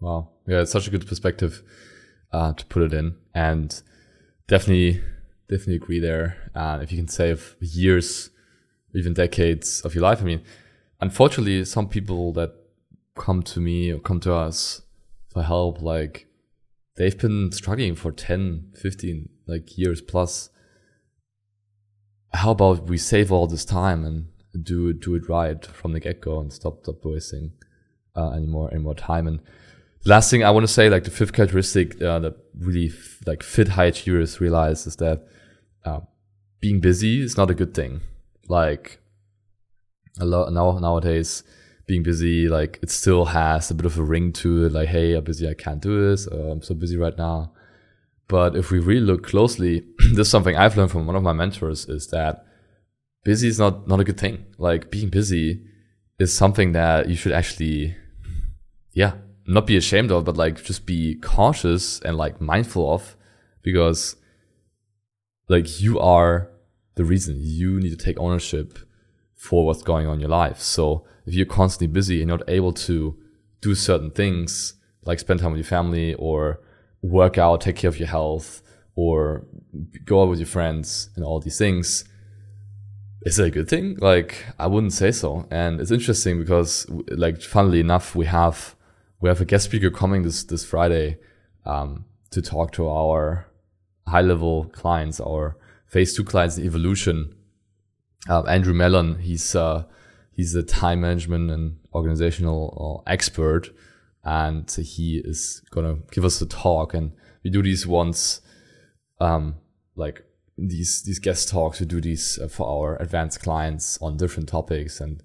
Wow. 0.00 0.28
Yeah 0.46 0.60
it's 0.60 0.72
such 0.72 0.86
a 0.86 0.90
good 0.90 1.06
perspective 1.06 1.62
uh, 2.32 2.52
to 2.52 2.64
put 2.66 2.82
it 2.82 2.92
in. 2.92 3.16
And 3.34 3.80
definitely 4.46 5.02
definitely 5.48 5.76
agree 5.76 6.00
there. 6.00 6.50
Uh, 6.54 6.78
if 6.82 6.92
you 6.92 6.98
can 6.98 7.08
save 7.08 7.56
years 7.60 8.30
even 8.94 9.14
decades 9.14 9.82
of 9.82 9.94
your 9.94 10.02
life. 10.02 10.20
I 10.20 10.24
mean 10.24 10.42
unfortunately 11.00 11.64
some 11.64 11.88
people 11.88 12.32
that 12.34 12.54
come 13.16 13.42
to 13.42 13.60
me 13.60 13.90
or 13.90 13.98
come 13.98 14.20
to 14.20 14.32
us 14.32 14.82
for 15.32 15.42
help 15.42 15.82
like 15.82 16.26
they've 16.96 17.18
been 17.18 17.50
struggling 17.52 17.96
for 17.96 18.12
10 18.12 18.72
15 18.80 19.28
like 19.46 19.76
years 19.76 20.00
plus 20.00 20.50
how 22.32 22.50
about 22.50 22.88
we 22.88 22.98
save 22.98 23.32
all 23.32 23.46
this 23.46 23.64
time 23.64 24.04
and 24.04 24.26
do 24.62 24.92
do 24.92 25.14
it 25.14 25.28
right 25.28 25.64
from 25.66 25.92
the 25.92 26.00
get 26.00 26.20
go 26.20 26.40
and 26.40 26.52
stop 26.52 26.82
stop 26.82 27.04
wasting 27.04 27.52
uh, 28.16 28.30
any 28.30 28.46
more 28.46 28.70
any 28.70 28.82
more 28.82 28.94
time. 28.94 29.26
And 29.26 29.40
the 30.02 30.10
last 30.10 30.30
thing 30.30 30.44
I 30.44 30.50
want 30.50 30.66
to 30.66 30.72
say, 30.72 30.90
like 30.90 31.04
the 31.04 31.10
fifth 31.10 31.32
characteristic 31.32 32.00
uh, 32.02 32.18
that 32.20 32.36
really 32.58 32.88
f- 32.88 33.20
like 33.26 33.42
fit 33.42 33.68
high 33.68 33.86
achievers 33.86 34.40
realize 34.40 34.86
is 34.86 34.96
that 34.96 35.26
uh, 35.84 36.00
being 36.60 36.80
busy 36.80 37.22
is 37.22 37.36
not 37.36 37.50
a 37.50 37.54
good 37.54 37.74
thing. 37.74 38.00
Like 38.48 39.00
a 40.18 40.24
lot 40.24 40.52
now 40.52 40.78
nowadays, 40.78 41.44
being 41.86 42.02
busy 42.02 42.48
like 42.48 42.78
it 42.82 42.90
still 42.90 43.26
has 43.26 43.70
a 43.70 43.74
bit 43.74 43.86
of 43.86 43.98
a 43.98 44.02
ring 44.02 44.32
to 44.34 44.66
it. 44.66 44.72
Like 44.72 44.88
hey, 44.88 45.14
I'm 45.14 45.24
busy, 45.24 45.48
I 45.48 45.54
can't 45.54 45.80
do 45.80 46.10
this. 46.10 46.26
Or, 46.26 46.52
I'm 46.52 46.62
so 46.62 46.74
busy 46.74 46.96
right 46.96 47.16
now. 47.16 47.52
But 48.28 48.56
if 48.56 48.70
we 48.70 48.78
really 48.78 49.00
look 49.00 49.22
closely, 49.24 49.86
this 49.98 50.26
is 50.26 50.30
something 50.30 50.56
I've 50.56 50.76
learned 50.76 50.90
from 50.90 51.06
one 51.06 51.16
of 51.16 51.22
my 51.22 51.32
mentors 51.32 51.86
is 51.86 52.08
that 52.08 52.44
busy 53.24 53.48
is 53.48 53.58
not, 53.58 53.88
not 53.88 54.00
a 54.00 54.04
good 54.04 54.20
thing. 54.20 54.44
Like 54.58 54.90
being 54.90 55.08
busy 55.08 55.64
is 56.18 56.34
something 56.34 56.72
that 56.72 57.08
you 57.08 57.16
should 57.16 57.32
actually, 57.32 57.96
yeah, 58.92 59.14
not 59.46 59.66
be 59.66 59.76
ashamed 59.76 60.12
of, 60.12 60.24
but 60.24 60.36
like 60.36 60.62
just 60.62 60.84
be 60.84 61.14
cautious 61.16 62.00
and 62.00 62.16
like 62.16 62.40
mindful 62.40 62.92
of 62.92 63.16
because 63.62 64.16
like 65.48 65.80
you 65.80 65.98
are 65.98 66.50
the 66.96 67.04
reason 67.04 67.36
you 67.38 67.80
need 67.80 67.90
to 67.90 68.04
take 68.04 68.18
ownership 68.20 68.78
for 69.34 69.64
what's 69.64 69.82
going 69.82 70.06
on 70.06 70.14
in 70.14 70.20
your 70.20 70.28
life. 70.28 70.60
So 70.60 71.06
if 71.24 71.32
you're 71.32 71.46
constantly 71.46 71.86
busy 71.86 72.20
and 72.20 72.28
not 72.28 72.42
able 72.48 72.72
to 72.72 73.16
do 73.62 73.74
certain 73.74 74.10
things 74.10 74.74
like 75.04 75.18
spend 75.18 75.40
time 75.40 75.52
with 75.52 75.58
your 75.58 75.64
family 75.64 76.14
or 76.14 76.60
work 77.08 77.38
out, 77.38 77.60
take 77.60 77.76
care 77.76 77.88
of 77.88 77.98
your 77.98 78.08
health, 78.08 78.62
or 78.94 79.46
go 80.04 80.22
out 80.22 80.28
with 80.28 80.38
your 80.38 80.46
friends 80.46 81.10
and 81.14 81.24
all 81.24 81.40
these 81.40 81.58
things, 81.58 82.04
is 83.22 83.38
it 83.38 83.46
a 83.46 83.50
good 83.50 83.68
thing? 83.68 83.96
Like, 84.00 84.44
I 84.58 84.66
wouldn't 84.66 84.92
say 84.92 85.10
so. 85.12 85.46
And 85.50 85.80
it's 85.80 85.90
interesting 85.90 86.38
because, 86.38 86.86
like, 87.08 87.40
funnily 87.40 87.80
enough, 87.80 88.14
we 88.14 88.26
have 88.26 88.74
we 89.20 89.28
have 89.28 89.40
a 89.40 89.44
guest 89.44 89.64
speaker 89.64 89.90
coming 89.90 90.22
this 90.22 90.44
this 90.44 90.64
Friday 90.64 91.18
um, 91.64 92.04
to 92.30 92.40
talk 92.40 92.72
to 92.72 92.88
our 92.88 93.46
high 94.06 94.22
level 94.22 94.64
clients, 94.66 95.20
our 95.20 95.56
phase 95.86 96.14
two 96.14 96.24
clients 96.24 96.58
in 96.58 96.64
evolution. 96.64 97.34
Uh, 98.28 98.42
Andrew 98.42 98.74
Mellon, 98.74 99.18
he's 99.18 99.54
uh, 99.54 99.84
he's 100.32 100.54
a 100.54 100.62
time 100.62 101.00
management 101.00 101.50
and 101.50 101.78
organizational 101.94 103.04
uh, 103.06 103.10
expert 103.10 103.70
and 104.28 104.70
he 104.72 105.22
is 105.24 105.62
gonna 105.70 105.96
give 106.12 106.24
us 106.24 106.42
a 106.42 106.46
talk 106.46 106.92
and 106.92 107.12
we 107.42 107.48
do 107.48 107.62
these 107.62 107.86
once 107.86 108.42
um 109.20 109.54
like 109.96 110.22
these 110.58 111.02
these 111.04 111.18
guest 111.18 111.48
talks 111.48 111.80
we 111.80 111.86
do 111.86 112.00
these 112.00 112.38
uh, 112.38 112.46
for 112.46 112.66
our 112.68 113.00
advanced 113.00 113.40
clients 113.40 113.96
on 114.02 114.18
different 114.18 114.46
topics 114.46 115.00
and 115.00 115.22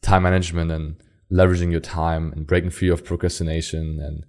time 0.00 0.22
management 0.22 0.70
and 0.72 0.96
leveraging 1.30 1.70
your 1.70 1.80
time 1.80 2.32
and 2.32 2.46
breaking 2.46 2.70
free 2.70 2.88
of 2.88 3.04
procrastination 3.04 4.00
and 4.00 4.24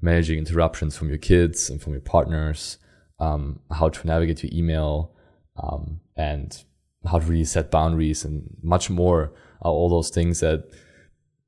managing 0.00 0.38
interruptions 0.38 0.96
from 0.96 1.08
your 1.08 1.18
kids 1.18 1.68
and 1.68 1.82
from 1.82 1.92
your 1.92 2.02
partners 2.02 2.78
um, 3.18 3.58
how 3.72 3.88
to 3.88 4.06
navigate 4.06 4.44
your 4.44 4.52
email 4.54 5.12
um, 5.60 6.00
and 6.16 6.62
how 7.10 7.18
to 7.18 7.26
really 7.26 7.44
set 7.44 7.70
boundaries 7.72 8.24
and 8.24 8.48
much 8.62 8.88
more 8.90 9.32
are 9.62 9.72
all 9.72 9.88
those 9.88 10.10
things 10.10 10.38
that 10.38 10.70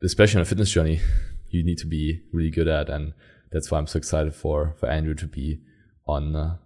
especially 0.02 0.38
on 0.38 0.42
a 0.42 0.44
fitness 0.44 0.70
journey 0.70 1.00
you 1.54 1.64
need 1.64 1.78
to 1.78 1.86
be 1.86 2.22
really 2.32 2.50
good 2.50 2.68
at, 2.68 2.88
and 2.88 3.12
that's 3.50 3.70
why 3.70 3.78
I'm 3.78 3.86
so 3.86 3.98
excited 3.98 4.34
for 4.34 4.74
for 4.78 4.88
Andrew 4.88 5.14
to 5.14 5.26
be 5.26 5.60
on 6.06 6.36
uh, 6.36 6.56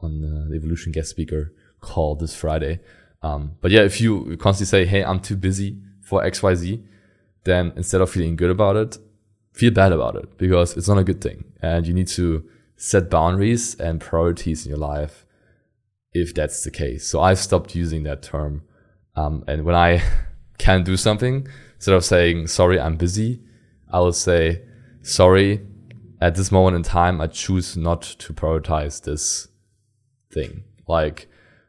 on 0.00 0.20
the 0.48 0.54
Evolution 0.54 0.92
guest 0.92 1.10
speaker 1.10 1.52
call 1.80 2.14
this 2.14 2.34
Friday. 2.34 2.80
Um, 3.22 3.52
but 3.60 3.70
yeah, 3.70 3.82
if 3.82 4.00
you 4.00 4.36
constantly 4.36 4.70
say, 4.70 4.86
"Hey, 4.86 5.02
I'm 5.04 5.20
too 5.20 5.36
busy 5.36 5.78
for 6.00 6.24
X 6.24 6.42
Y 6.42 6.54
Z," 6.54 6.84
then 7.44 7.72
instead 7.76 8.00
of 8.00 8.10
feeling 8.10 8.36
good 8.36 8.50
about 8.50 8.76
it, 8.76 8.98
feel 9.52 9.72
bad 9.72 9.92
about 9.92 10.16
it 10.16 10.38
because 10.38 10.76
it's 10.76 10.88
not 10.88 10.98
a 10.98 11.04
good 11.04 11.20
thing, 11.20 11.44
and 11.60 11.86
you 11.86 11.94
need 11.94 12.08
to 12.08 12.44
set 12.76 13.10
boundaries 13.10 13.74
and 13.76 14.00
priorities 14.00 14.66
in 14.66 14.70
your 14.70 14.78
life 14.78 15.24
if 16.12 16.34
that's 16.34 16.62
the 16.64 16.70
case. 16.70 17.06
So 17.06 17.20
I've 17.20 17.38
stopped 17.38 17.74
using 17.74 18.04
that 18.04 18.22
term. 18.22 18.62
Um, 19.16 19.44
and 19.46 19.64
when 19.64 19.74
I 19.74 20.02
can 20.58 20.84
do 20.84 20.96
something, 20.96 21.46
instead 21.74 21.94
of 21.94 22.04
saying, 22.04 22.46
sorry, 22.46 22.80
I'm 22.80 22.96
busy, 22.96 23.40
I 23.94 24.00
will 24.00 24.12
say, 24.12 24.60
sorry, 25.02 25.64
at 26.20 26.34
this 26.34 26.50
moment 26.50 26.74
in 26.74 26.82
time, 26.82 27.20
I 27.20 27.28
choose 27.28 27.76
not 27.76 28.02
to 28.02 28.32
prioritize 28.32 29.00
this 29.00 29.46
thing. 30.32 30.64
Like 30.88 31.28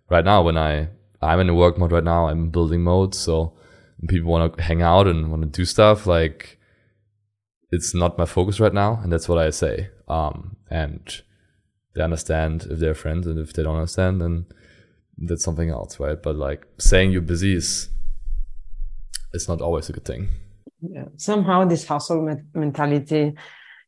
right 0.10 0.26
now, 0.26 0.42
when 0.42 0.58
I, 0.58 0.90
I'm 1.22 1.40
in 1.40 1.50
a 1.50 1.54
work 1.54 1.78
mode 1.78 1.92
right 1.92 2.04
now, 2.04 2.28
I'm 2.28 2.46
in 2.46 2.50
building 2.50 2.82
mode. 2.82 3.14
So 3.14 3.54
people 4.08 4.32
want 4.32 4.58
to 4.58 4.64
hang 4.64 4.82
out 4.82 5.06
and 5.06 5.30
want 5.30 5.44
to 5.44 5.50
do 5.50 5.66
stuff, 5.66 6.08
like 6.08 6.58
it's 7.72 7.94
not 7.94 8.18
my 8.18 8.26
focus 8.26 8.60
right 8.60 8.74
now. 8.74 9.00
And 9.04 9.14
that's 9.14 9.30
what 9.30 9.38
I 9.38 9.52
say. 9.52 9.90
Um, 10.08 10.58
and 10.72 11.22
they 11.94 12.02
understand 12.02 12.66
if 12.72 12.80
they're 12.80 12.96
friends 12.96 13.28
and 13.28 13.38
if 13.38 13.54
they 13.54 13.62
don't 13.62 13.76
understand, 13.76 14.20
then 14.20 14.48
that's 15.16 15.44
something 15.44 15.70
else, 15.70 16.00
right? 16.00 16.22
But 16.22 16.38
like 16.38 16.66
saying 16.80 17.12
you're 17.12 17.22
busy 17.22 17.56
is, 17.56 17.90
it's 19.32 19.48
not 19.48 19.62
always 19.62 19.90
a 19.90 19.94
good 19.94 20.06
thing. 20.06 20.30
Somehow 21.18 21.66
this 21.66 21.86
hustle 21.86 22.22
mentality 22.54 23.34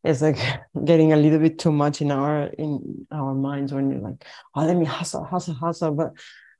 is 0.04 0.22
like 0.22 0.38
getting 0.86 1.14
a 1.14 1.18
little 1.18 1.40
bit 1.40 1.60
too 1.60 1.72
much 1.72 2.02
in 2.02 2.12
our 2.12 2.46
in 2.48 3.08
our 3.12 3.34
minds 3.34 3.74
when 3.74 3.90
you're 3.90 4.02
like 4.02 4.26
oh 4.56 4.66
let 4.66 4.76
me 4.76 4.86
hustle 4.86 5.24
hustle 5.24 5.54
hustle 5.54 5.92
but 5.92 6.14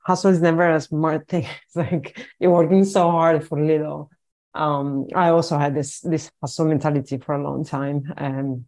hustle 0.04 0.30
is 0.30 0.40
never 0.40 0.70
a 0.70 0.80
smart 0.80 1.28
thing. 1.28 1.46
It's 1.66 1.76
like 1.76 2.18
you're 2.38 2.50
working 2.50 2.84
so 2.84 3.10
hard 3.10 3.46
for 3.46 3.62
little. 3.62 4.10
Um 4.54 5.06
i 5.14 5.28
also 5.28 5.58
had 5.58 5.74
this 5.74 6.00
this 6.00 6.30
hustle 6.40 6.66
mentality 6.66 7.18
for 7.18 7.34
a 7.34 7.42
long 7.42 7.64
time 7.64 8.12
and 8.16 8.64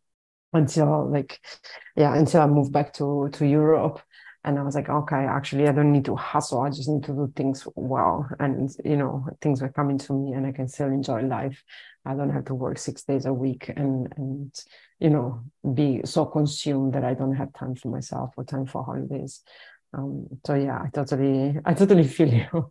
until 0.53 1.09
like 1.11 1.41
yeah 1.97 2.15
until 2.15 2.43
i 2.43 2.47
moved 2.47 2.73
back 2.73 2.93
to 2.95 3.29
to 3.33 3.47
europe 3.47 4.01
and 4.45 4.59
i 4.59 4.63
was 4.63 4.75
like 4.75 4.89
okay 4.89 5.25
actually 5.27 5.69
i 5.69 5.73
don't 5.73 5.93
need 5.93 6.05
to 6.05 6.17
hustle. 6.17 6.63
I 6.63 6.71
just 6.71 6.89
need 6.89 7.05
to 7.05 7.13
do 7.13 7.33
things 7.37 7.67
well. 7.75 8.29
And 8.39 8.71
you 8.85 8.97
know 8.97 9.27
things 9.41 9.63
are 9.63 9.69
coming 9.69 9.99
to 9.99 10.13
me 10.13 10.33
and 10.33 10.47
i 10.47 10.53
can 10.53 10.69
still 10.69 10.89
enjoy 10.89 11.23
life. 11.23 11.63
I 12.07 12.15
don't 12.15 12.31
have 12.31 12.47
to 12.47 12.55
work 12.55 12.79
six 12.79 13.03
days 13.03 13.27
a 13.27 13.33
week 13.33 13.71
and 13.77 14.13
and 14.17 14.55
you 14.99 15.11
know 15.11 15.43
be 15.75 16.01
so 16.05 16.25
consumed 16.25 16.95
that 16.95 17.05
i 17.05 17.15
don't 17.15 17.35
have 17.35 17.53
time 17.53 17.75
for 17.75 17.89
myself 17.89 18.31
or 18.37 18.45
time 18.45 18.67
for 18.67 18.85
holidays. 18.85 19.43
Um, 19.93 20.27
so 20.47 20.55
yeah 20.55 20.79
i 20.83 20.89
totally 20.89 21.59
i 21.65 21.75
totally 21.75 22.05
feel 22.17 22.33
you. 22.33 22.71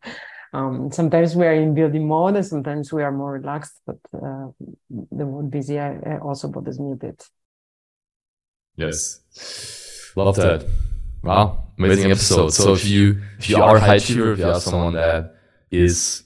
Um, 0.51 0.91
sometimes 0.91 1.35
we 1.35 1.45
are 1.45 1.53
in 1.53 1.75
building 1.75 2.07
mode 2.07 2.35
and 2.35 2.45
sometimes 2.45 2.91
we 2.91 3.03
are 3.03 3.11
more 3.11 3.33
relaxed 3.33 3.79
but 3.85 3.99
uh, 4.15 4.47
the 4.89 5.25
word 5.27 5.51
busy 5.51 5.79
I 5.79 6.17
also 6.17 6.47
bothers 6.47 6.79
me 6.79 6.93
a 6.93 6.95
bit. 6.95 7.23
Yes. 8.75 9.21
Love 10.15 10.37
that 10.37 10.65
Wow, 11.23 11.71
amazing, 11.77 12.11
episode. 12.11 12.49
So 12.49 12.73
if 12.73 12.85
you 12.85 13.21
if 13.37 13.49
you 13.49 13.61
are 13.61 13.75
a 13.75 13.79
high 13.79 13.95
achiever, 13.95 14.33
if 14.33 14.39
you 14.39 14.45
are 14.45 14.59
someone 14.59 14.93
that 14.93 15.35
is 15.69 16.23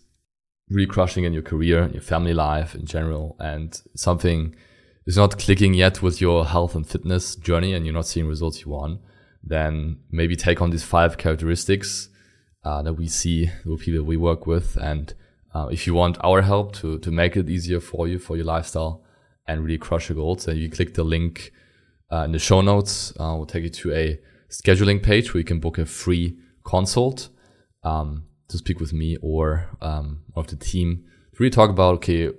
really 0.70 0.88
crushing 0.88 1.24
in 1.24 1.34
your 1.34 1.42
career, 1.42 1.84
in 1.84 1.94
your 1.94 2.02
family 2.02 2.34
life 2.34 2.76
in 2.76 2.86
general, 2.86 3.36
and 3.40 3.82
something 3.96 4.56
is 5.06 5.18
not 5.18 5.38
clicking 5.38 5.74
yet 5.74 6.02
with 6.02 6.22
your 6.22 6.46
health 6.46 6.76
and 6.76 6.88
fitness 6.88 7.36
journey, 7.36 7.74
and 7.74 7.86
you're 7.86 7.94
not 7.94 8.06
seeing 8.06 8.28
results 8.28 8.62
you 8.62 8.72
want, 8.72 9.02
then 9.44 10.00
maybe 10.12 10.36
take 10.36 10.62
on 10.62 10.70
these 10.70 10.84
five 10.84 11.18
characteristics 11.18 12.10
uh, 12.64 12.82
that 12.84 12.94
we 12.94 13.08
see 13.08 13.50
with 13.66 13.82
people 13.82 14.04
we 14.04 14.16
work 14.16 14.46
with, 14.46 14.78
and 14.78 15.16
uh, 15.56 15.68
if 15.72 15.88
you 15.88 15.94
want 15.94 16.18
our 16.24 16.42
help 16.44 16.74
to 16.74 17.00
to 17.00 17.12
make 17.12 17.36
it 17.36 17.50
easier 17.50 17.80
for 17.80 18.08
you 18.08 18.20
for 18.20 18.36
your 18.36 18.46
lifestyle 18.46 19.04
and 19.48 19.64
really 19.64 19.78
crush 19.78 20.10
your 20.10 20.16
goals, 20.16 20.46
then 20.46 20.58
you 20.58 20.70
click 20.70 20.94
the 20.94 21.04
link 21.04 21.52
uh, 22.12 22.24
in 22.26 22.32
the 22.32 22.40
show 22.40 22.62
notes. 22.62 23.12
Uh, 23.20 23.34
we'll 23.36 23.46
take 23.46 23.64
you 23.64 23.70
to 23.70 23.92
a 23.92 24.20
scheduling 24.54 25.02
page 25.02 25.34
where 25.34 25.40
you 25.40 25.46
can 25.46 25.60
book 25.60 25.78
a 25.78 25.86
free 25.86 26.38
consult 26.64 27.30
um, 27.84 28.26
to 28.48 28.58
speak 28.58 28.80
with 28.80 28.94
me 28.94 29.18
or 29.22 29.68
um, 29.82 30.22
of 30.36 30.48
the 30.48 30.56
team 30.56 31.04
to 31.34 31.40
really 31.40 31.50
talk 31.50 31.72
about 31.72 31.96
okay, 31.96 32.30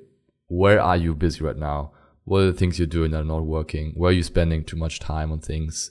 where 0.46 0.81
are 0.81 0.96
you 0.96 1.14
busy 1.14 1.42
right 1.44 1.57
now? 1.57 1.90
What 2.24 2.38
are 2.38 2.46
the 2.46 2.59
things 2.59 2.79
you're 2.79 2.87
doing 2.87 3.11
that 3.11 3.22
are 3.22 3.24
not 3.24 3.44
working? 3.44 3.92
Where 3.96 4.11
are 4.11 4.14
you 4.14 4.22
spending 4.22 4.64
too 4.64 4.77
much 4.77 5.00
time 5.00 5.33
on 5.33 5.40
things 5.40 5.90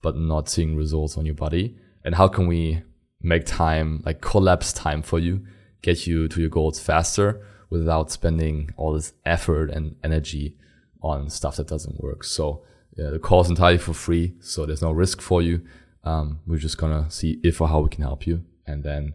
but 0.00 0.16
not 0.16 0.48
seeing 0.48 0.76
results 0.76 1.18
on 1.18 1.26
your 1.26 1.34
body? 1.34 1.76
And 2.04 2.14
how 2.14 2.28
can 2.28 2.46
we 2.46 2.82
make 3.20 3.44
time, 3.44 4.02
like 4.06 4.20
collapse 4.20 4.72
time 4.72 5.02
for 5.02 5.18
you, 5.18 5.44
get 5.82 6.06
you 6.06 6.28
to 6.28 6.40
your 6.40 6.50
goals 6.50 6.78
faster 6.78 7.44
without 7.70 8.12
spending 8.12 8.70
all 8.76 8.92
this 8.92 9.12
effort 9.26 9.70
and 9.70 9.96
energy 10.04 10.56
on 11.02 11.28
stuff 11.28 11.56
that 11.56 11.66
doesn't 11.66 12.00
work? 12.00 12.22
So 12.22 12.62
yeah, 12.96 13.10
the 13.10 13.18
call 13.18 13.40
is 13.40 13.50
entirely 13.50 13.78
for 13.78 13.92
free. 13.92 14.34
So 14.40 14.66
there's 14.66 14.82
no 14.82 14.92
risk 14.92 15.20
for 15.20 15.42
you. 15.42 15.62
Um, 16.04 16.40
we're 16.46 16.58
just 16.58 16.78
gonna 16.78 17.10
see 17.10 17.40
if 17.42 17.60
or 17.60 17.68
how 17.68 17.80
we 17.80 17.88
can 17.88 18.02
help 18.02 18.26
you 18.26 18.44
and 18.66 18.82
then, 18.82 19.14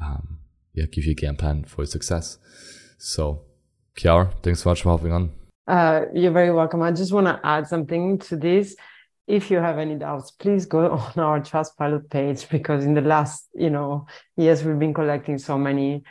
um, 0.00 0.38
yeah, 0.74 0.84
give 0.86 1.04
you 1.04 1.12
a 1.12 1.14
game 1.14 1.36
plan 1.36 1.64
for 1.64 1.82
your 1.82 1.86
success. 1.86 2.38
So 2.98 3.42
Chiara, 3.96 4.32
thanks 4.42 4.60
so 4.62 4.70
much 4.70 4.82
for 4.82 4.90
hopping 4.90 5.12
on. 5.12 5.30
Uh, 5.66 6.02
you're 6.14 6.32
very 6.32 6.52
welcome. 6.52 6.82
I 6.82 6.92
just 6.92 7.12
want 7.12 7.26
to 7.26 7.40
add 7.44 7.66
something 7.66 8.18
to 8.20 8.36
this. 8.36 8.76
If 9.26 9.50
you 9.50 9.56
have 9.56 9.78
any 9.78 9.96
doubts, 9.96 10.30
please 10.30 10.66
go 10.66 10.90
on 11.16 11.18
our 11.18 11.40
Trustpilot 11.40 12.08
page 12.10 12.48
because 12.48 12.84
in 12.84 12.94
the 12.94 13.00
last, 13.00 13.48
you 13.54 13.70
know, 13.70 14.06
years 14.36 14.62
we've 14.62 14.78
been 14.78 14.94
collecting 14.94 15.38
so 15.38 15.58
many 15.58 16.04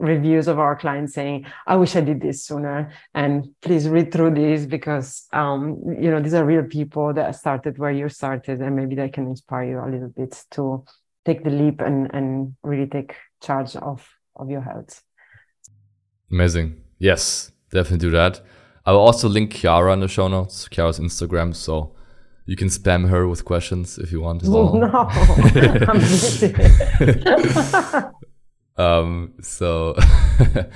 reviews 0.00 0.48
of 0.48 0.58
our 0.58 0.74
clients 0.74 1.14
saying, 1.14 1.46
"I 1.66 1.76
wish 1.76 1.94
I 1.94 2.00
did 2.00 2.20
this 2.20 2.44
sooner," 2.44 2.90
and 3.14 3.50
please 3.60 3.88
read 3.88 4.12
through 4.12 4.32
these 4.34 4.66
because, 4.66 5.28
um, 5.32 5.78
you 6.00 6.10
know, 6.10 6.20
these 6.20 6.34
are 6.34 6.44
real 6.44 6.64
people 6.64 7.12
that 7.14 7.36
started 7.36 7.78
where 7.78 7.92
you 7.92 8.08
started, 8.08 8.60
and 8.60 8.74
maybe 8.74 8.94
they 8.94 9.08
can 9.08 9.26
inspire 9.26 9.64
you 9.64 9.78
a 9.78 9.88
little 9.88 10.08
bit 10.08 10.44
to 10.52 10.84
take 11.24 11.44
the 11.44 11.50
leap 11.50 11.80
and 11.80 12.10
and 12.14 12.54
really 12.62 12.86
take 12.86 13.14
charge 13.40 13.76
of 13.76 14.08
of 14.36 14.50
your 14.50 14.62
health. 14.62 15.02
Amazing. 16.30 16.80
Yes, 16.98 17.52
definitely 17.70 17.98
do 17.98 18.10
that. 18.10 18.40
I 18.86 18.92
will 18.92 19.00
also 19.00 19.28
link 19.28 19.52
Chiara 19.52 19.92
in 19.92 20.00
the 20.00 20.08
show 20.08 20.28
notes, 20.28 20.68
Chiara's 20.70 20.98
Instagram, 20.98 21.54
so 21.54 21.94
you 22.46 22.56
can 22.56 22.68
spam 22.68 23.08
her 23.08 23.28
with 23.28 23.44
questions 23.44 23.98
if 23.98 24.10
you 24.12 24.20
want 24.20 24.42
well. 24.46 24.74
No. 27.94 28.10
um, 28.80 29.34
so 29.42 29.94
if 30.38 30.66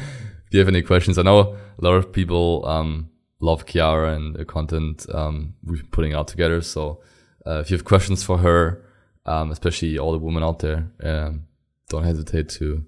you 0.50 0.58
have 0.58 0.68
any 0.68 0.82
questions, 0.82 1.18
I 1.18 1.22
know 1.22 1.56
a 1.78 1.84
lot 1.84 1.94
of 1.94 2.12
people 2.12 2.64
um, 2.66 3.10
love 3.40 3.66
Chiara 3.66 4.14
and 4.14 4.34
the 4.34 4.44
content 4.44 5.06
um, 5.12 5.54
we've 5.64 5.80
been 5.80 5.90
putting 5.90 6.14
out 6.14 6.28
together. 6.28 6.60
So 6.60 7.00
uh, 7.46 7.60
if 7.60 7.70
you 7.70 7.76
have 7.76 7.84
questions 7.84 8.22
for 8.22 8.38
her, 8.38 8.84
um, 9.26 9.50
especially 9.50 9.98
all 9.98 10.12
the 10.12 10.18
women 10.18 10.42
out 10.42 10.58
there, 10.58 10.90
um, 11.02 11.46
don't 11.88 12.04
hesitate 12.04 12.48
to 12.50 12.84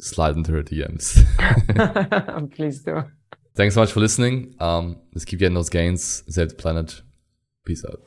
slide 0.00 0.36
into 0.36 0.52
her 0.52 0.62
DMs. 0.62 1.24
Please 2.56 2.80
do. 2.80 3.04
Thanks 3.54 3.74
so 3.74 3.80
much 3.82 3.92
for 3.92 4.00
listening. 4.00 4.54
Um, 4.60 4.98
let's 5.14 5.24
keep 5.24 5.38
getting 5.38 5.54
those 5.54 5.70
gains. 5.70 6.24
Save 6.28 6.48
the 6.50 6.54
planet. 6.54 7.02
Peace 7.64 7.84
out. 7.84 8.00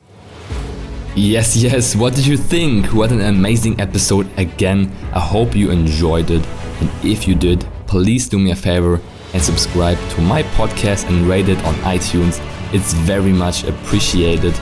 Yes, 1.18 1.56
yes. 1.56 1.96
What 1.96 2.14
did 2.14 2.28
you 2.28 2.36
think? 2.36 2.94
What 2.94 3.10
an 3.10 3.22
amazing 3.22 3.80
episode 3.80 4.30
again. 4.38 4.88
I 5.12 5.18
hope 5.18 5.56
you 5.56 5.72
enjoyed 5.72 6.30
it. 6.30 6.46
And 6.80 6.88
if 7.04 7.26
you 7.26 7.34
did, 7.34 7.66
please 7.88 8.28
do 8.28 8.38
me 8.38 8.52
a 8.52 8.54
favor 8.54 9.00
and 9.34 9.42
subscribe 9.42 9.98
to 10.10 10.20
my 10.20 10.44
podcast 10.54 11.08
and 11.08 11.28
rate 11.28 11.48
it 11.48 11.58
on 11.64 11.74
iTunes. 11.82 12.38
It's 12.72 12.92
very 12.92 13.32
much 13.32 13.64
appreciated. 13.64 14.54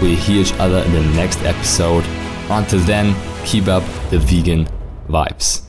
We'll 0.00 0.14
hear 0.14 0.42
each 0.42 0.54
other 0.54 0.78
in 0.78 0.92
the 0.92 1.02
next 1.16 1.42
episode. 1.42 2.04
Until 2.48 2.78
then, 2.78 3.16
keep 3.44 3.66
up 3.66 3.82
the 4.10 4.20
vegan 4.20 4.68
vibes. 5.08 5.63